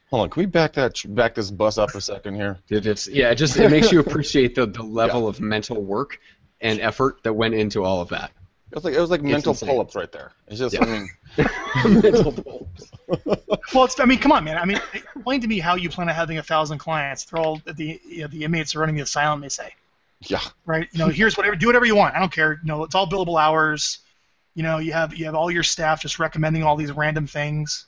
[0.09, 2.57] hold on, can we back that back this bus up a second here?
[2.67, 6.19] It, it's yeah, it just it makes you appreciate the, the level of mental work
[6.59, 8.31] and effort that went into all of that.
[8.71, 9.67] It was like it was like mental insane.
[9.67, 10.31] pull-ups right there.
[10.47, 10.83] It's just, Yeah.
[10.83, 12.91] I mean, mental pull-ups.
[13.73, 14.57] Well, it's, I mean, come on, man.
[14.57, 17.25] I mean, explain to me how you plan on having a thousand clients.
[17.25, 19.41] They're all the you know, the inmates are running the asylum.
[19.41, 19.73] They say,
[20.21, 20.87] yeah, right?
[20.91, 22.15] You know, here's whatever, do whatever you want.
[22.15, 22.53] I don't care.
[22.53, 23.99] You know, it's all billable hours.
[24.55, 27.85] You know, you have you have all your staff just recommending all these random things.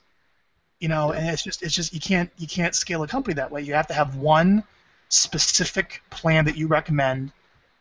[0.79, 3.51] You know, and it's just it's just you can't you can't scale a company that
[3.51, 3.61] way.
[3.61, 4.63] You have to have one
[5.09, 7.31] specific plan that you recommend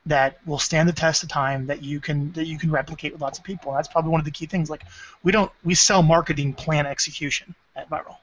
[0.07, 3.21] that will stand the test of time that you can that you can replicate with
[3.21, 3.71] lots of people.
[3.71, 4.69] And that's probably one of the key things.
[4.69, 4.85] Like
[5.23, 8.17] we don't we sell marketing plan execution at Vyral.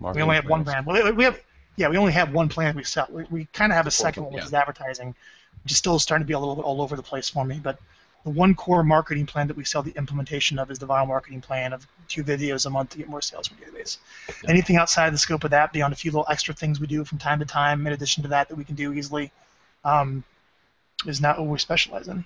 [0.00, 0.86] We only have one brand.
[0.86, 1.40] Well, we have,
[1.76, 3.06] yeah, we only have one plan we sell.
[3.10, 4.46] We, we kind of have a second one, which yeah.
[4.48, 5.14] is advertising,
[5.62, 7.60] which is still starting to be a little bit all over the place for me.
[7.62, 7.78] But
[8.24, 11.40] the one core marketing plan that we sell the implementation of is the Vyral marketing
[11.40, 13.98] plan of two videos a month to get more sales from database.
[14.48, 17.18] Anything outside the scope of that, beyond a few little extra things we do from
[17.18, 19.30] time to time, in addition to that, that we can do easily,
[19.84, 20.24] um,
[21.06, 22.24] is not what we specialize in.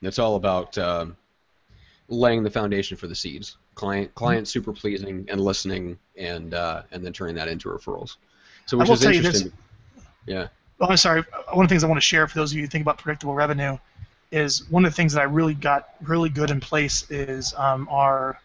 [0.00, 1.16] It's all about um,
[2.08, 3.56] laying the foundation for the seeds.
[3.74, 8.16] Client, client super pleasing and listening, and uh, and then turning that into referrals.
[8.66, 9.52] So which is tell you this- interesting.
[10.26, 10.48] Yeah.
[10.80, 11.24] Oh, I'm sorry.
[11.52, 12.98] One of the things I want to share for those of you who think about
[12.98, 13.78] predictable revenue
[14.30, 17.88] is one of the things that I really got really good in place is um,
[17.90, 18.38] our,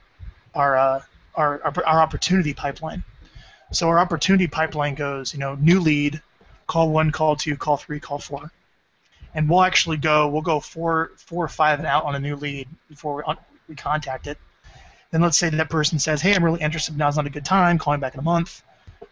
[0.55, 1.01] our, uh,
[1.35, 3.03] our our our opportunity pipeline.
[3.71, 6.21] So our opportunity pipeline goes, you know, new lead,
[6.65, 8.51] call one, call two, call three, call four,
[9.35, 12.35] and we'll actually go we'll go four four or five and out on a new
[12.35, 13.33] lead before we,
[13.69, 14.37] we contact it.
[15.11, 16.97] Then let's say that person says, hey, I'm really interested.
[16.97, 17.77] Now's not a good time.
[17.77, 18.63] Call me back in a month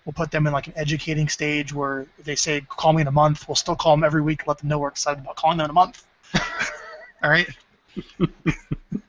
[0.05, 3.11] we'll put them in like an educating stage where they say call me in a
[3.11, 5.65] month, we'll still call them every week, let them know we're excited about calling them
[5.65, 6.05] in a month.
[7.24, 7.47] All right.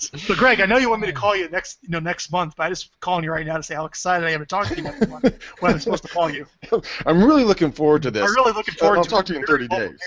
[0.00, 2.54] So Greg, I know you want me to call you next, you know, next month,
[2.56, 4.68] but I'm just calling you right now to say how excited I am to talk
[4.68, 6.46] to you next month when I'm supposed to call you.
[7.06, 8.22] I'm really looking forward to this.
[8.22, 9.98] I'm really looking forward I'll to talk to you in 30 days.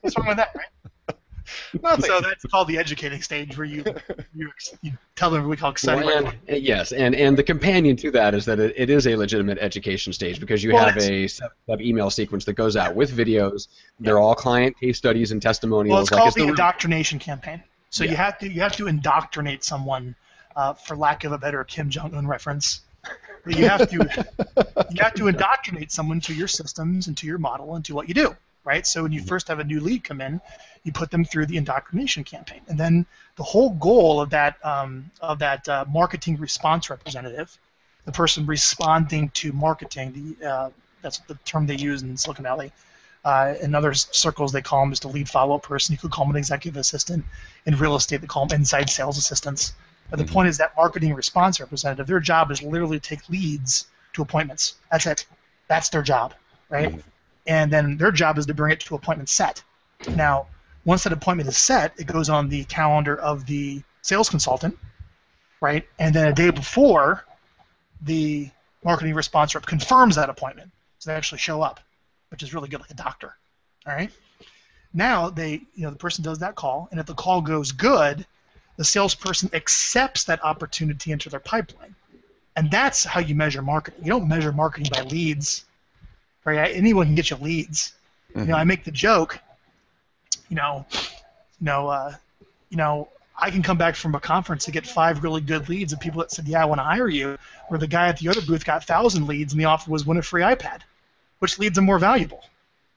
[0.00, 0.66] What's wrong with that, right?
[1.82, 2.04] Nothing.
[2.06, 3.84] So that's called the educating stage where you
[4.34, 4.50] you,
[4.82, 6.04] you tell them we call excited.
[6.04, 9.06] Well, and, and yes, and, and the companion to that is that it, it is
[9.06, 12.94] a legitimate education stage because you Well, have a seven-step email sequence that goes out
[12.94, 13.68] with videos.
[14.00, 15.94] They're all client case studies and testimonials.
[15.94, 17.62] Well, it's like called it's the the indoctrination campaign.
[17.94, 20.16] So you have to you have to indoctrinate someone,
[20.56, 22.80] uh, for lack of a better Kim Jong Un reference.
[23.46, 23.96] You have to
[24.90, 28.08] you have to indoctrinate someone to your systems and to your model and to what
[28.08, 28.84] you do, right?
[28.84, 30.40] So when you first have a new lead come in,
[30.82, 35.12] you put them through the indoctrination campaign, and then the whole goal of that um,
[35.20, 37.56] of that uh, marketing response representative,
[38.06, 40.70] the person responding to marketing, the uh,
[41.00, 42.72] that's the term they use in Silicon Valley.
[43.24, 45.92] Uh, in other circles, they call them just a lead follow-up person.
[45.92, 47.24] You could call them an executive assistant.
[47.64, 49.72] In real estate, they call them inside sales assistants.
[50.10, 50.32] But the Mhm.
[50.32, 54.74] point is that marketing response representative, their job is literally to take leads to appointments.
[54.90, 55.26] That's it.
[55.68, 56.34] That's their job,
[56.68, 56.92] right?
[56.92, 57.02] Mhm.
[57.46, 59.62] And then their job is to bring it to appointment set.
[60.14, 60.46] Now,
[60.84, 64.78] once that appointment is set, it goes on the calendar of the sales consultant,
[65.62, 65.88] right?
[65.98, 67.24] And then a day before,
[68.02, 68.50] the
[68.84, 71.80] marketing response rep confirms that appointment, so they actually show up,
[72.30, 73.34] which is really good, like a doctor.
[73.86, 74.10] All right.
[74.92, 78.24] Now they, you know, the person does that call, and if the call goes good,
[78.76, 81.94] the salesperson accepts that opportunity into their pipeline,
[82.56, 84.04] and that's how you measure marketing.
[84.04, 85.64] You don't measure marketing by leads,
[86.44, 86.74] right?
[86.74, 87.92] Anyone can get you leads.
[88.36, 89.38] You know, I make the joke,
[90.48, 92.14] you know, you know, uh,
[92.68, 95.92] you know, I can come back from a conference to get five really good leads
[95.92, 98.28] of people that said, "Yeah, I want to hire you," where the guy at the
[98.28, 100.80] other booth got thousand leads, and the offer was win a free iPad.
[101.44, 102.42] Which leads are more valuable?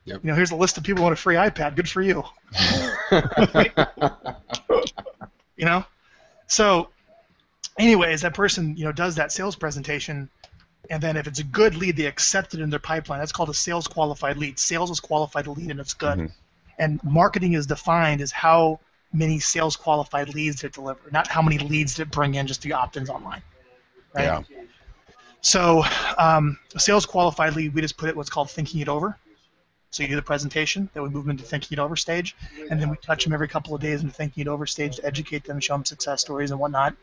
[0.06, 0.24] Yep.
[0.24, 1.76] You know, here's a list of people who want a free iPad.
[1.76, 2.24] Good for you.
[5.58, 5.84] you know.
[6.48, 6.88] So,
[7.78, 10.30] anyways, that person you know does that sales presentation,
[10.90, 13.20] and then if it's a good lead, they accept it in their pipeline.
[13.20, 14.60] That's called a sales qualified lead.
[14.60, 16.18] Sales is qualified lead, and it's good.
[16.18, 16.32] Mhm.
[16.80, 18.80] And marketing is defined as how
[19.12, 22.62] many sales qualified leads it deliver, not how many leads did it bring in just
[22.62, 23.42] the opt-ins online.
[24.14, 24.24] Right?
[24.24, 24.44] Yeah.
[25.42, 25.84] So,
[26.18, 29.18] um, sales qualified lead, we just put it what's called thinking it over.
[29.92, 32.36] So you do the presentation, then we move them into thinking it over stage,
[32.70, 35.06] and then we touch them every couple of days in thinking it over stage to
[35.06, 36.94] educate them, show them success stories and whatnot,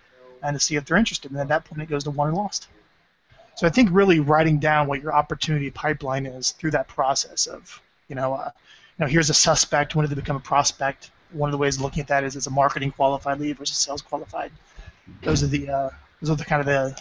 [0.43, 1.31] and to see if they're interested.
[1.31, 2.69] And at that point, it goes to won or lost.
[3.57, 7.81] So I think really writing down what your opportunity pipeline is through that process of,
[8.09, 8.51] you know, uh,
[8.99, 9.95] you know, here's a suspect.
[9.95, 11.11] When did they become a prospect?
[11.33, 13.77] One of the ways of looking at that is as a marketing qualified lead versus
[13.77, 14.53] sales qualified.
[15.23, 17.01] Those are the uh, those are the kind of the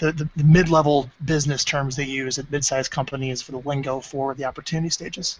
[0.00, 4.34] the, the, the mid-level business terms they use at mid-sized companies for the lingo for
[4.34, 5.38] the opportunity stages.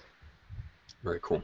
[1.03, 1.43] Very cool.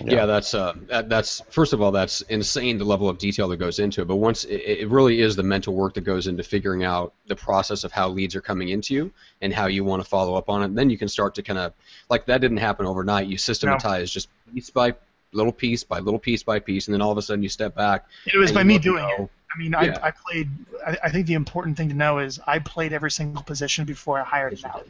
[0.00, 0.14] Yeah.
[0.14, 3.56] Yeah, that's uh, that, that's first of all, that's insane the level of detail that
[3.56, 4.04] goes into it.
[4.06, 7.36] But once it, it really is the mental work that goes into figuring out the
[7.36, 10.50] process of how leads are coming into you and how you want to follow up
[10.50, 10.74] on it.
[10.74, 11.72] Then you can start to kind of
[12.10, 13.28] like that didn't happen overnight.
[13.28, 14.94] You systematize just piece by
[15.32, 17.74] little piece by little piece by piece, and then all of a sudden you step
[17.74, 18.06] back.
[18.26, 19.30] It was by me look and doing it.
[19.54, 19.98] I mean, Yeah.
[20.02, 20.48] I, I played.
[20.86, 24.18] I, I think the important thing to know is I played every single position before
[24.20, 24.86] I hired Yes, out.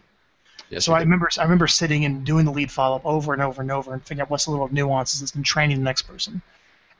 [0.70, 3.42] Yes, So I remember I remember sitting and doing the lead follow up over and
[3.42, 6.02] over and over and figuring out what's the little nuances that's been training the next
[6.02, 6.42] person.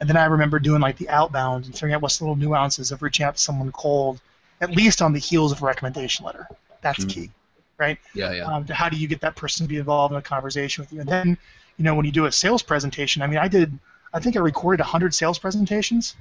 [0.01, 2.93] And then I remember doing like the outbound and figuring out what's the little nuances
[2.93, 4.21] of reaching out to someone cold,
[4.61, 6.49] at least on the heels of a recommendation letter.
[6.83, 7.13] That's Mhm.
[7.15, 7.31] key,
[7.79, 7.99] right?
[8.15, 8.45] yeah, yeah.
[8.45, 11.01] Um, how do you get that person to be involved in a conversation with you?
[11.01, 11.39] And then,
[11.79, 13.79] you know, when you do a sales presentation, I mean, I did,
[14.13, 16.15] I think I recorded 100 sales presentations.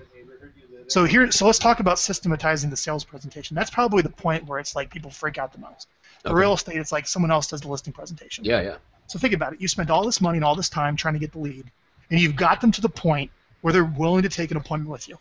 [0.91, 3.55] So here, so let's talk about systematizing the sales presentation.
[3.55, 5.87] That's probably the point where it's like people freak out the most.
[6.21, 6.39] For Okay.
[6.39, 8.43] real estate, it's like someone else does the listing presentation.
[8.43, 8.75] Yeah, yeah.
[9.07, 9.61] So think about it.
[9.61, 11.71] You spent all this money and all this time trying to get the lead,
[12.09, 13.31] and you've got them to the point
[13.61, 15.17] where they're willing to take an appointment with you.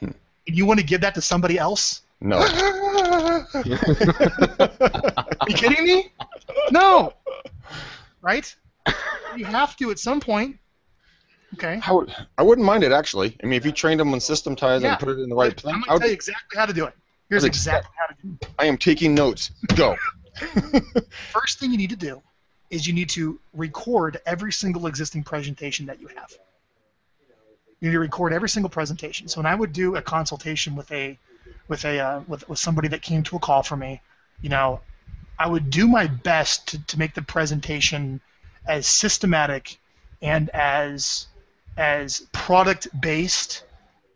[0.00, 0.10] Hmm.
[0.46, 2.02] And you want to give that to somebody else?
[2.20, 2.36] No.
[2.40, 6.12] Are you kidding me?
[6.70, 7.14] No.
[8.20, 8.54] Right?
[9.36, 10.58] You have to at some point.
[11.54, 11.80] Okay.
[11.84, 13.36] I, would, I wouldn't mind it actually.
[13.42, 14.90] I mean, if you trained them on systematize Yeah.
[14.92, 16.58] and put it in the right place, I'm going I, to would- tell you exactly
[16.58, 16.94] how to do it.
[17.30, 18.48] Here's exactly how to do it.
[18.58, 19.50] I am taking notes.
[19.74, 19.96] Go.
[21.32, 22.22] First thing you need to do
[22.70, 26.32] is you need to record every single existing presentation that you have.
[27.80, 29.28] You need to record every single presentation.
[29.28, 31.18] So when I would do a consultation with a
[31.68, 34.00] with a uh, with, with somebody that came to a call for me,
[34.42, 34.80] you know,
[35.38, 38.20] I would do my best to, to make the presentation
[38.66, 39.78] as systematic
[40.22, 41.26] and as
[41.76, 43.64] as product based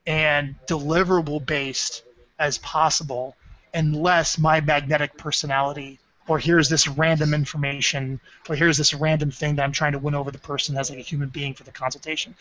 [0.06, 2.02] and deliverable based
[2.38, 3.36] as possible
[3.74, 5.98] unless my magnetic personality
[6.28, 10.14] or here's this random information or here's this random thing that I'm trying to win
[10.14, 12.34] over the person as like a human being for the consultation.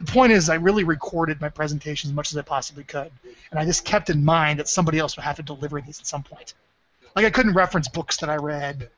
[0.00, 3.12] The point is I really recorded my presentation as much as I possibly could
[3.50, 6.06] and I just kept in mind that somebody else would have to deliver these at
[6.06, 6.54] some point.
[7.14, 8.88] Like I couldn't reference books that I read.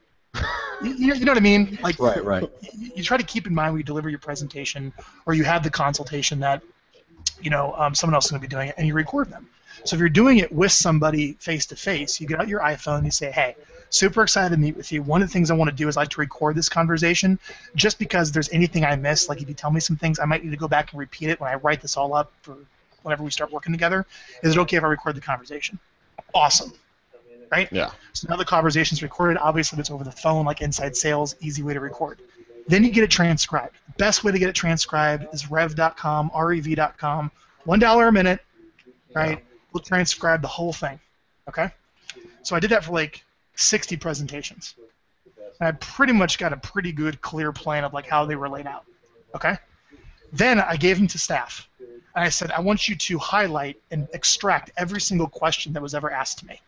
[0.82, 1.78] You, you know, you know what I mean?
[1.82, 2.50] Like Right, right.
[2.60, 4.92] you, you try to keep in mind when you deliver your presentation
[5.26, 6.62] or you have the consultation that
[7.40, 9.48] you know um, someone else is going to be doing it and you record them
[9.84, 12.98] so if you're doing it with somebody face to face you get out your iphone
[12.98, 13.56] and you say hey
[13.90, 15.96] super excited to meet with you one of the things i want to do is
[15.96, 17.38] I like to record this conversation
[17.74, 19.28] just because there's anything i miss.
[19.28, 21.28] like if you tell me some things i might need to go back and repeat
[21.28, 22.56] it when i write this all up for
[23.02, 24.06] whenever we start working together
[24.42, 25.78] is it okay if i record the conversation
[26.34, 26.72] awesome
[27.50, 27.90] right Yeah.
[28.12, 29.38] so now the conversation's recorded.
[29.38, 32.20] Obviously, it's over the phone, like inside sales, easy way to record.
[32.66, 33.76] Then you get it transcribed.
[33.88, 37.30] The best way to get it transcribed is rev.com, rev.com.
[37.64, 38.40] One dollar a minute,
[39.14, 39.44] right?
[39.72, 40.98] We'll transcribe the whole thing.
[41.48, 41.70] Okay.
[42.42, 43.22] So I did that for like
[43.56, 44.74] 60 presentations.
[45.60, 48.48] And I pretty much got a pretty good, clear plan of like how they were
[48.48, 48.84] laid out.
[49.34, 49.56] Okay.
[50.32, 54.08] Then I gave them to staff, and I said, I want you to highlight and
[54.12, 56.60] extract every single question that was ever asked to me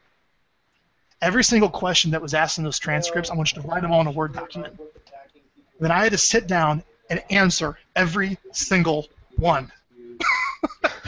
[1.26, 3.92] every single question that was asked in those transcripts, I want you to write them
[3.92, 4.78] all in a Word document.
[5.80, 9.06] Then I had to sit down and answer every single
[9.36, 9.70] one.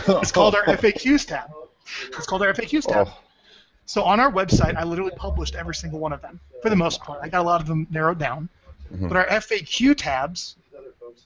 [0.09, 1.51] It's called our FAQs tab.
[2.17, 3.09] It's called our FAQs tab.
[3.11, 3.19] Oh,
[3.85, 7.03] So on our website, I literally published every single one of them for the most
[7.03, 7.21] part.
[7.23, 8.49] I got a lot of them narrowed down.
[8.93, 9.09] Mhm.
[9.09, 10.57] But our FAQ tabs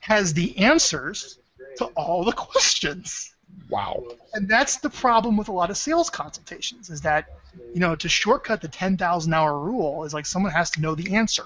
[0.01, 1.39] has the answers
[1.77, 3.35] to all the questions.
[3.69, 4.03] Wow.
[4.35, 7.27] And that's the problem with a lot of sales consultations is that,
[7.75, 11.15] you know, to shortcut the 10,000 hour rule is like someone has to know the
[11.15, 11.45] answer,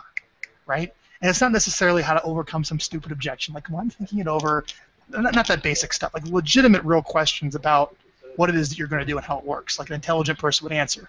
[0.67, 0.93] right?
[1.21, 3.55] And it's not necessarily how to overcome some stupid objection.
[3.55, 4.65] Like, well, I'm thinking it over,
[5.09, 7.97] not, not that basic stuff, like legitimate, real questions about
[8.37, 10.39] what it is that you're going to do and how it works, like an intelligent
[10.39, 11.09] person would answer.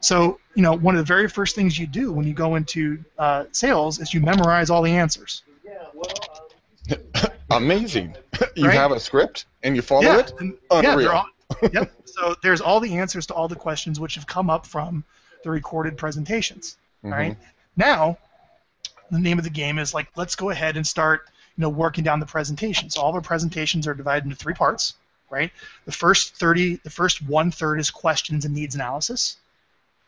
[0.00, 3.02] So, you know, one of the very first things you do when you go into
[3.18, 5.42] uh, sales is you memorize all the answers.
[7.50, 8.16] Amazing.
[8.56, 8.74] you Right?
[8.74, 10.32] have a script and you follow yeah, it.
[10.40, 10.96] yeah, Unreal.
[10.98, 11.26] they're all,
[11.72, 11.92] yep.
[12.04, 15.04] So there's all the answers to all the questions which have come up from
[15.44, 16.76] the recorded presentations.
[17.04, 17.12] Mhm.
[17.12, 17.36] Right
[17.76, 18.18] now,
[19.10, 21.22] the name of the game is like let's go ahead and start,
[21.56, 22.90] you know, working down the presentation.
[22.90, 24.94] So all of our presentations are divided into three parts.
[25.30, 25.52] Right.
[25.84, 29.36] The first thirty, the first one third is questions and needs analysis.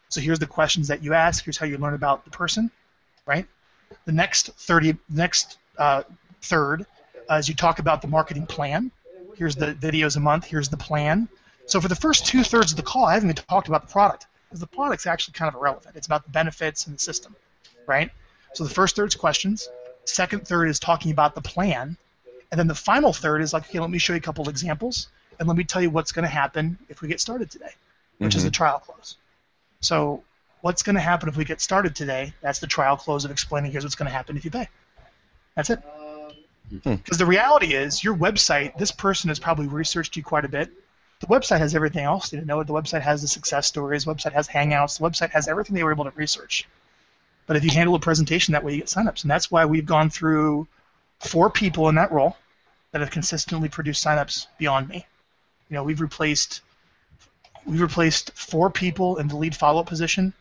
[0.08, 1.44] So here's the questions that you ask.
[1.44, 2.70] Here's how you learn about the person.
[3.26, 3.46] Right.
[4.06, 6.02] The next thirty, next uh,
[6.42, 6.86] third,
[7.38, 8.90] is you talk about the marketing plan.
[9.36, 10.44] Here's the videos a month.
[10.44, 11.28] Here's the plan.
[11.66, 13.92] So for the first two thirds of the call, I haven't even talked about the
[13.92, 15.96] product because the product's actually kind of irrelevant.
[15.96, 17.36] It's about the benefits and the system,
[17.86, 18.10] right?
[18.54, 19.68] So the first third's questions.
[20.04, 21.96] Second third is talking about the plan,
[22.50, 25.08] and then the final third is like, okay, let me show you a couple examples,
[25.38, 27.70] and let me tell you what's going to happen if we get started today,
[28.18, 28.54] which is the mm-hmm.
[28.54, 29.16] trial close.
[29.80, 30.24] So
[30.62, 32.32] what's going to happen if we get started today?
[32.40, 34.68] That's the trial close of explaining here's what's going to happen if you pay.
[35.54, 35.80] That's it.
[36.70, 36.94] Hmm.
[36.94, 40.70] Because the reality is, your website, this person has probably researched you quite a bit.
[41.20, 42.62] The website has everything else need to know.
[42.62, 44.04] The website has the success stories.
[44.04, 44.98] The website has Hangouts.
[44.98, 46.66] The website has everything they were able to research.
[47.46, 49.84] But if you handle a presentation that way, you get signups, and that's why we've
[49.84, 50.68] gone through
[51.18, 52.36] four people in that role
[52.92, 55.04] that have consistently produced signups beyond me.
[55.68, 56.60] You know, we've replaced
[57.66, 60.32] we've replaced four people in the lead follow-up position,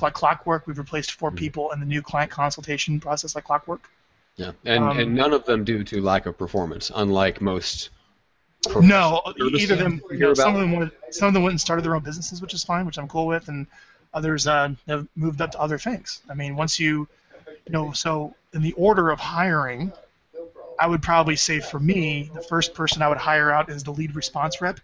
[0.00, 0.66] like clockwork.
[0.66, 3.88] We've replaced four people in the new client consultation process, like clockwork.
[4.36, 7.90] Yeah, and Um, and none of them due to lack of performance, unlike most.
[8.74, 10.00] No, either of them.
[10.00, 12.02] teams You know, some of them went, some of them went and started their own
[12.02, 13.66] businesses, which is fine, which I'm cool with, and
[14.12, 16.20] others uh, have moved up to other things.
[16.28, 17.06] I mean, once you,
[17.66, 19.92] you know, so in the order of hiring,
[20.78, 23.92] I would probably say for me, the first person I would hire out is the
[23.92, 24.80] lead response rep.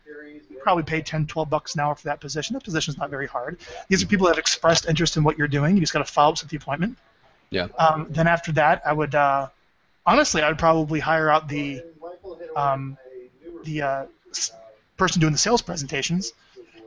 [0.63, 2.55] Probably pay 10, 12 bucks an hour for that position.
[2.55, 3.59] That position's not very hard.
[3.89, 5.75] These are people that have expressed interest in what you're doing.
[5.75, 6.97] You just got to follow up with the appointment.
[7.53, 7.69] Yeah.
[7.79, 9.49] Um, then after that, I would uh,
[10.07, 11.83] honestly, I would probably hire out the
[12.57, 12.97] um,
[13.65, 14.07] the uh,
[14.97, 16.33] person doing the sales presentations.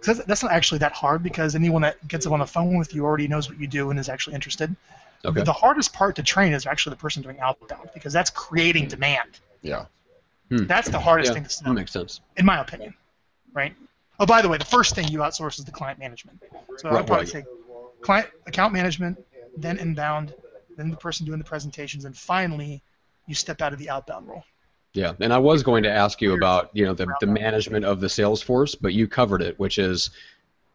[0.01, 2.77] 'Cause that's, that's not actually that hard because anyone that gets up on the phone
[2.77, 4.75] with you already knows what you do and is actually interested.
[5.23, 5.41] Okay.
[5.41, 9.39] The hardest part to train is actually the person doing outbound because that's creating demand.
[9.63, 9.85] Yeah.
[10.49, 10.65] Hmm.
[10.67, 11.69] That's the hardest Yeah, thing to sell.
[11.69, 12.21] that makes sense.
[12.37, 12.93] in my opinion.
[13.53, 13.73] Right?
[14.19, 16.39] Oh, by the way, the first thing you outsource is the client management.
[16.77, 17.27] So Right, I'd probably right.
[17.27, 17.45] say
[18.01, 19.17] client account management,
[19.57, 20.35] then inbound,
[20.77, 22.81] then the person doing the presentations, and finally
[23.27, 24.43] you step out of the outbound role.
[24.93, 27.99] Yeah, and I was going to ask you about you know the, the management of
[27.99, 30.09] the sales force, but you covered it, which is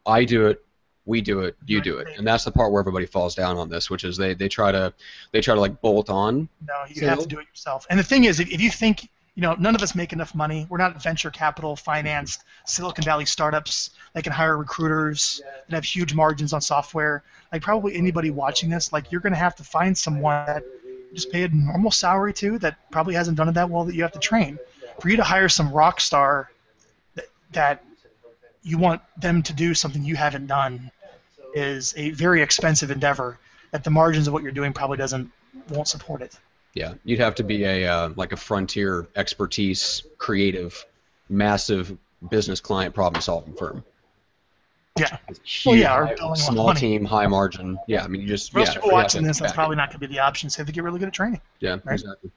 [0.05, 0.63] I do it,
[1.05, 3.69] we do it, you do it, and that's the part where everybody falls down on
[3.69, 4.93] this, which is they, they try to
[5.31, 6.47] they try to like bolt on.
[6.67, 7.87] No, you have to do it yourself.
[7.89, 10.35] And the thing is, if, if you think, you know, none of us make enough
[10.35, 15.85] money, we're not venture capital financed Silicon Valley startups that can hire recruiters that have
[15.85, 17.23] huge margins on software.
[17.51, 20.63] Like probably anybody watching this, like you're going to have to find someone that
[21.13, 24.03] just pay a normal salary to that probably hasn't done it that well that you
[24.03, 24.57] have to train.
[24.99, 26.49] For you to hire some rock star
[27.15, 27.83] that, that
[28.63, 30.91] you want them to do something you haven't done
[31.53, 33.37] is a very expensive endeavor
[33.71, 35.31] that the margins of what you're doing probably doesn't
[35.69, 36.37] won't support it.
[36.73, 40.85] Yeah, you'd have to be a uh, like a frontier expertise, creative,
[41.29, 41.97] massive
[42.29, 43.83] business client problem solving firm.
[44.99, 45.17] Yeah.
[45.43, 46.79] Huge, Well, yeah, or high- billing a lot of small money.
[46.79, 47.79] team, high margin.
[47.87, 49.89] Yeah, I mean you just Most yeah, people you have watching this, that's probably not
[49.89, 50.49] going to be the option.
[50.49, 51.41] So they get really good at training.
[51.59, 51.93] Yeah, right?
[51.93, 52.29] exactly.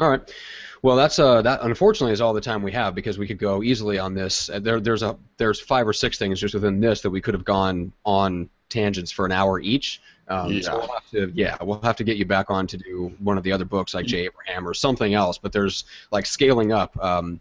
[0.00, 0.34] All right.
[0.80, 3.62] Well, that's uh, that unfortunately is all the time we have because we could go
[3.62, 4.48] easily on this.
[4.48, 7.34] Uh, There, there's a there's five or six things just within this that we could
[7.34, 10.00] have gone on tangents for an hour each.
[10.28, 10.78] Um, So Yeah.
[10.78, 13.44] we'll have to yeah we'll have to get you back on to do one of
[13.44, 15.36] the other books like Jay Abraham or something else.
[15.36, 17.40] But there's like scaling up um,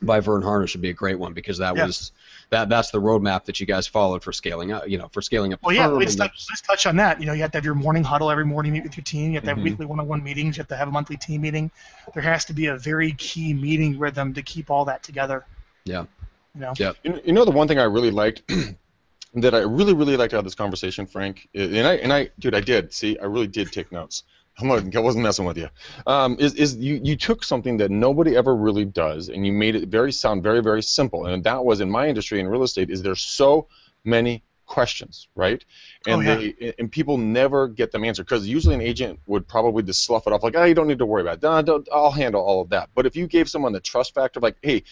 [0.00, 1.86] by Verne Harnish would be a great one because that Yeah.
[1.86, 2.12] was
[2.50, 4.88] that that's the roadmap that you guys followed for scaling up.
[4.88, 5.60] You know for scaling up.
[5.62, 7.20] Well, yeah, firm let's and touch, let's touch on that.
[7.20, 9.30] You know, you have to have your morning huddle every morning, meet with your team.
[9.30, 9.64] You have to have Mhm.
[9.64, 10.56] weekly one-on-one meetings.
[10.56, 11.70] You have to have a monthly team meeting.
[12.14, 15.44] There has to be a very key meeting rhythm to keep all that together.
[15.84, 16.06] Yeah.
[16.54, 16.72] You know.
[16.78, 16.92] Yeah.
[17.02, 18.42] You know, you know the one thing I really liked
[19.34, 22.54] that I really really liked out of this conversation, Frank, and I and I dude,
[22.54, 24.22] I did see, I really did take notes.
[24.60, 25.68] I'm I wasn't messing with you.
[26.06, 29.76] Um, is is you you took something that nobody ever really does, and you made
[29.76, 32.90] it very sound very very simple, and that was in my industry in real estate.
[32.90, 33.68] Is there's so
[34.04, 35.64] many questions, right?
[36.06, 36.52] And Oh, yeah.
[36.58, 40.26] they and people never get them answered because usually an agent would probably just slough
[40.26, 41.42] it off like, oh, you don't need to worry about it.
[41.42, 42.90] No, don't, I'll handle all of that.
[42.94, 44.84] But if you gave someone the trust factor, like, hey,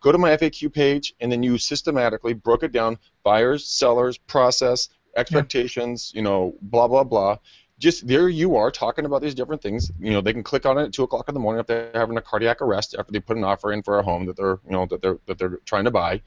[0.00, 4.88] go to my FAQ page, and then you systematically broke it down: buyers, sellers, process,
[5.16, 7.38] expectations, you know, blah blah blah.
[7.84, 9.92] Just there you are talking about these different things.
[10.00, 11.90] You know, they can click on it at two o'clock in the morning if they're
[11.94, 14.58] having a cardiac arrest after they put an offer in for a home that they're
[14.64, 16.22] you know that they're that they're trying to buy,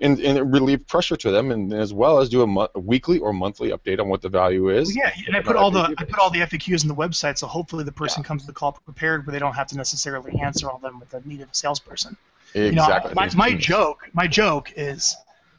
[0.00, 3.18] and and relieve pressure to them, and as well as do a, mo- a weekly
[3.18, 4.88] or monthly update on what the value is.
[4.88, 7.38] Well, yeah, and I put all the I put all the FAQs in the website,
[7.38, 10.38] so hopefully the person comes to the call prepared, where they don't have to necessarily
[10.40, 12.16] answer all them with the need of a salesperson.
[12.54, 12.64] Exactly.
[12.66, 15.16] You know, my, my joke, my joke is,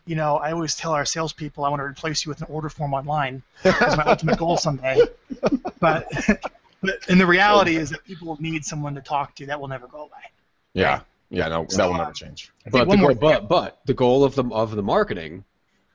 [0.09, 2.67] you know, I always tell our salespeople I want to replace you with an order
[2.67, 3.43] form online.
[3.61, 4.99] That's my ultimate goal someday.
[5.79, 6.11] But,
[6.81, 9.45] but and the reality is that people need someone to talk to.
[9.45, 10.25] That will never go away.
[10.73, 11.01] Yeah.
[11.29, 11.47] Yeah.
[11.47, 12.51] No, that will never change.
[12.69, 15.45] But the, more goal, but but the goal of the of the marketing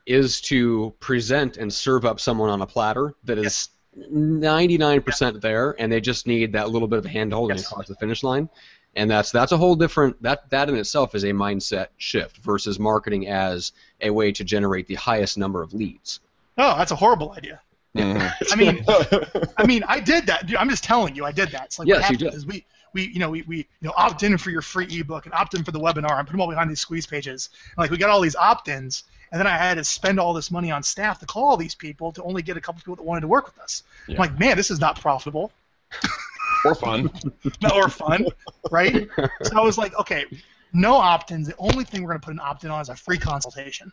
[0.06, 5.92] is to present and serve up someone on a platter that is 99% there, and
[5.92, 7.70] they just need that little bit of hand holding Yes.
[7.70, 8.48] across the finish line.
[8.96, 12.78] And that's that's a whole different that that in itself is a mindset shift versus
[12.78, 16.20] marketing as a way to generate the highest number of leads.
[16.56, 17.60] Oh, that's a horrible idea.
[17.96, 18.32] Mhm.
[18.52, 20.46] I mean, I mean, I did that.
[20.46, 21.64] Dude, I'm just telling you, I did that.
[21.66, 22.36] It's like Yes, what you happens did.
[22.38, 25.26] is we, we, you know, we, we, you know, opt in for your free ebook
[25.26, 27.50] and opt in for the webinar and put them all behind these squeeze pages.
[27.70, 30.50] And, like we got all these opt-ins, and then I had to spend all this
[30.52, 33.02] money on staff to call all these people to only get a couple people that
[33.02, 33.82] wanted to work with us.
[34.06, 34.14] Yeah.
[34.14, 35.50] I'm like, man, this is not profitable
[36.64, 37.10] or fun.
[37.74, 38.26] or fun,
[38.70, 39.08] right?
[39.42, 40.26] So I was like, okay,
[40.72, 41.46] no opt-ins.
[41.48, 43.92] The only thing we're going to put an opt-in on is a free consultation,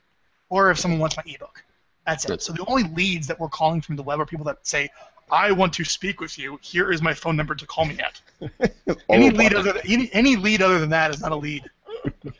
[0.49, 1.63] or if someone wants my ebook.
[2.05, 2.41] That's it.
[2.41, 4.89] So the only leads that we're calling from the web are people that say,
[5.31, 6.59] "I want to speak with you.
[6.61, 8.19] Here is my phone number to call me at."
[9.09, 11.69] Any oh, lead other than, any, any lead other than that is not a lead.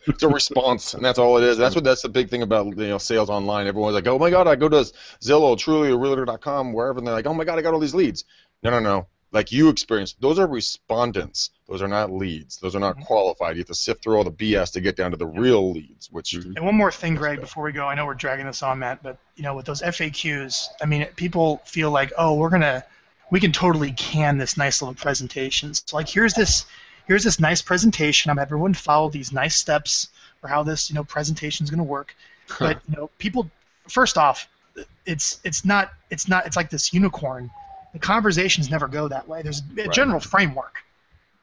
[0.08, 1.58] it's a response, and that's all it is.
[1.58, 3.68] That's what that's the big thing about you know sales online.
[3.68, 4.78] Everyone's like, oh my god, I go to
[5.22, 7.94] Zillow, Trulia, or Realtor.com, wherever, and they're like, oh my god, I got all these
[7.94, 8.26] leads.
[8.64, 9.08] No, no, no.
[9.34, 11.52] Like you experienced, those are respondents.
[11.70, 12.58] Those are not leads.
[12.58, 13.06] Those are not Mhm.
[13.06, 13.56] qualified.
[13.56, 16.12] You have to sift through all the BS to get down to the real leads,
[16.12, 16.58] which Mhm.
[16.58, 19.02] And one more thing, Greg, before we go, I know we're dragging this on, Matt,
[19.02, 22.84] but you know, with those FAQs, I mean, people feel like, oh, we're gonna,
[23.30, 25.74] we can totally can this nice little presentation.
[25.74, 26.66] So like, here's this,
[27.08, 28.32] here's this nice presentation.
[28.32, 30.10] I'm everyone follow these nice steps
[30.42, 32.16] for how this, you know, presentation is gonna work.
[32.60, 33.50] But you know, people,
[33.88, 34.50] first off,
[35.06, 37.50] it's it's not it's not it's like this unicorn.
[37.94, 39.42] The conversations never go that way.
[39.42, 39.92] There's a Right.
[39.92, 40.84] general framework,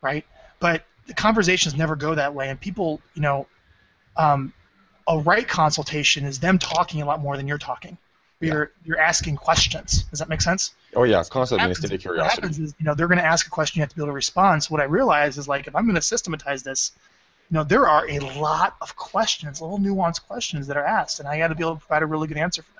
[0.01, 0.24] right?
[0.61, 3.46] But the conversations never go that way, and people, you know,
[4.16, 4.53] um,
[5.07, 7.96] a right consultation is them talking a lot more than you're talking.
[8.40, 10.05] You're you're asking questions.
[10.05, 10.72] Does that make sense?
[10.94, 12.40] oh yeah, constantly in a happens, state what curiosity.
[12.42, 14.09] happens is, you know, they're going to ask a question, you have to be able
[14.09, 14.62] to respond.
[14.62, 16.92] So what I realize is, like, if I'm going to systematize this,
[17.51, 21.28] you know, there are a lot of questions, little nuanced questions that are asked, and
[21.28, 22.77] I got to be able to provide a really good answer for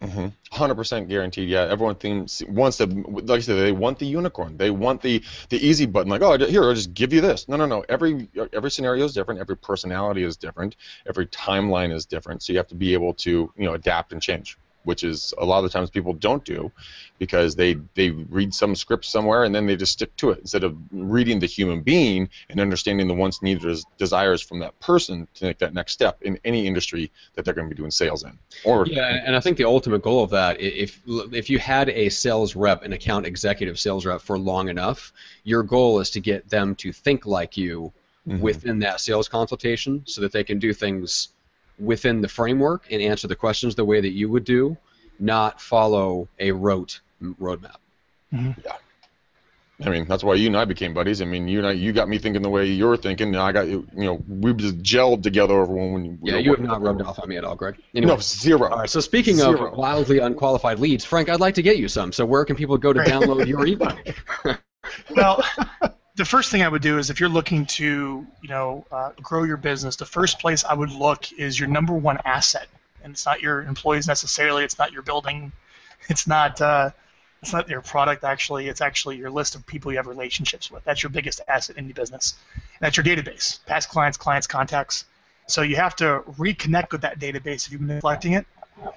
[0.00, 0.28] Mm-hmm.
[0.52, 1.48] Hundred percent guaranteed.
[1.48, 2.86] Yeah, everyone thinks wants to.
[2.86, 4.56] Like I said, they want the unicorn.
[4.56, 6.08] They want the the easy button.
[6.08, 7.48] Like, oh, here, I'll just give you this.
[7.48, 7.84] No, no, no.
[7.88, 9.40] Every every scenario is different.
[9.40, 10.76] Every personality is different.
[11.06, 12.42] Every timeline is different.
[12.44, 14.56] So you have to be able to you know adapt and change,
[14.88, 16.72] which is a lot of the times people don't do,
[17.18, 18.08] because they they
[18.38, 21.46] read some script somewhere and then they just stick to it instead of reading the
[21.58, 25.92] human being and understanding the wants, needs, desires from that person to take that next
[25.92, 28.32] step in any industry that they're going to be doing sales in.
[28.64, 31.02] Or Yeah, and I think the ultimate goal of that, if
[31.42, 35.12] if you had a sales rep, an account executive sales rep for long enough,
[35.44, 37.92] your goal is to get them to think like you
[38.26, 38.40] Mhm.
[38.40, 41.28] within that sales consultation, so that they can do things
[41.78, 44.76] within the framework and answer the questions the way that you would do,
[45.18, 47.76] not follow a rote m- roadmap.
[48.32, 48.60] Mm-hmm.
[49.80, 51.22] I mean, that's why you and I became buddies.
[51.22, 53.52] I mean, you and I, you got me thinking the way you're thinking, and I
[53.52, 53.86] got you.
[53.94, 57.00] You know, we just gelled together over when we Yeah, were you have not rubbed
[57.00, 57.76] off on me at all, Greg.
[57.94, 58.12] Anyway.
[58.12, 58.68] No, zero.
[58.70, 59.68] All right, so speaking Zero.
[59.70, 62.10] of wildly unqualified leads, Frank, I'd like to get you some.
[62.10, 63.98] So where can people go to download your ebook?
[65.10, 65.44] well,
[66.18, 69.44] the first thing I would do is if you're looking to, you know, uh, grow
[69.44, 72.66] your business, the first place I would look is your number one asset,
[73.04, 74.64] and it's not your employees necessarily.
[74.64, 75.52] It's not your building.
[76.08, 76.60] It's not.
[76.60, 76.90] Uh,
[77.42, 78.68] it's not your product actually.
[78.68, 80.84] It's actually your list of people you have relationships with.
[80.84, 82.36] That's your biggest asset in your business.
[82.54, 85.04] And that's your database, past clients, clients, contacts.
[85.48, 88.46] So you have to reconnect with that database if you've been neglecting it.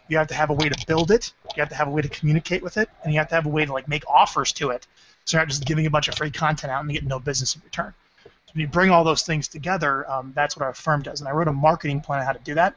[0.07, 1.33] You have to have a way to build it.
[1.55, 3.47] You have to have a way to communicate with it, and you have to have
[3.47, 4.85] a way to like make offers to it.
[5.25, 7.55] So you're not just giving a bunch of free content out and getting no business
[7.55, 7.93] in return.
[8.23, 11.21] So when you bring all those things together, um, that's what our firm does.
[11.21, 12.75] And I wrote a marketing plan on how to do that.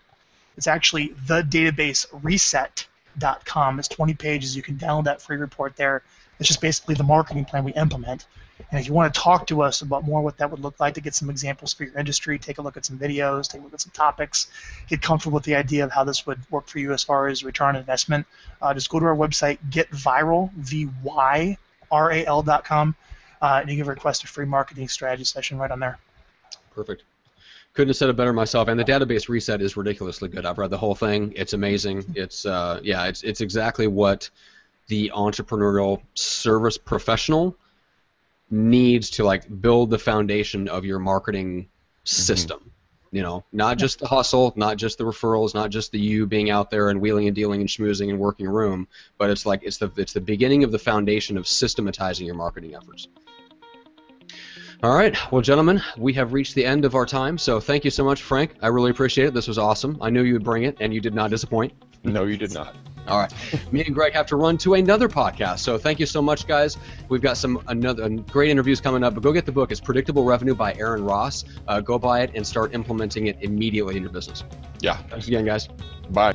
[0.56, 3.78] It's actually thedatabasereset.com.
[3.78, 4.56] It's 20 pages.
[4.56, 6.02] You can download that free report there.
[6.38, 8.26] It's just basically the marketing plan we implement.
[8.70, 10.94] And if you want to talk to us about more what that would look like
[10.94, 13.64] to get some examples for your industry, take a look at some videos, take a
[13.64, 14.46] look at some topics,
[14.88, 17.42] get comfortable with the idea of how this would work for you as far as
[17.42, 18.26] return on investment,
[18.62, 21.58] uh, just go to our website, getvyral, V-Y,
[21.94, 22.94] ral.com,
[23.40, 25.98] uh, and you can request a free marketing strategy session right on there.
[26.74, 27.02] Perfect.
[27.74, 28.68] Couldn't have said it better myself.
[28.68, 30.46] And the database reset is ridiculously good.
[30.46, 31.32] I've read the whole thing.
[31.34, 32.04] It's amazing.
[32.14, 34.30] It's uh, yeah, it's it's exactly what
[34.86, 37.56] the entrepreneurial service professional
[38.50, 41.68] needs to like build the foundation of your marketing
[42.04, 42.70] system.
[43.14, 46.50] You know, not just the hustle, not just the referrals, not just the you being
[46.50, 48.88] out there and wheeling and dealing and schmoozing and working a room,
[49.18, 52.74] but it's like it's the it's the beginning of the foundation of systematizing your marketing
[52.74, 53.06] efforts.
[54.84, 57.38] All right, well, gentlemen, we have reached the end of our time.
[57.38, 58.54] So thank you so much, Frank.
[58.60, 59.32] I really appreciate it.
[59.32, 59.96] This was awesome.
[60.02, 61.72] I knew you would bring it, and you did not disappoint.
[62.02, 62.76] No, you did not.
[63.08, 63.32] All right.
[63.72, 65.60] Me and Greg have to run to another podcast.
[65.60, 66.76] So thank you so much, guys.
[67.08, 69.14] We've got some another great interviews coming up.
[69.14, 69.72] But go get the book.
[69.72, 71.46] It's Predictable Revenue by Aaron Ross.
[71.66, 74.44] Uh, go buy it and start implementing it immediately in your business.
[74.80, 74.98] Yeah.
[75.08, 75.66] Thanks again, guys.
[76.10, 76.34] Bye.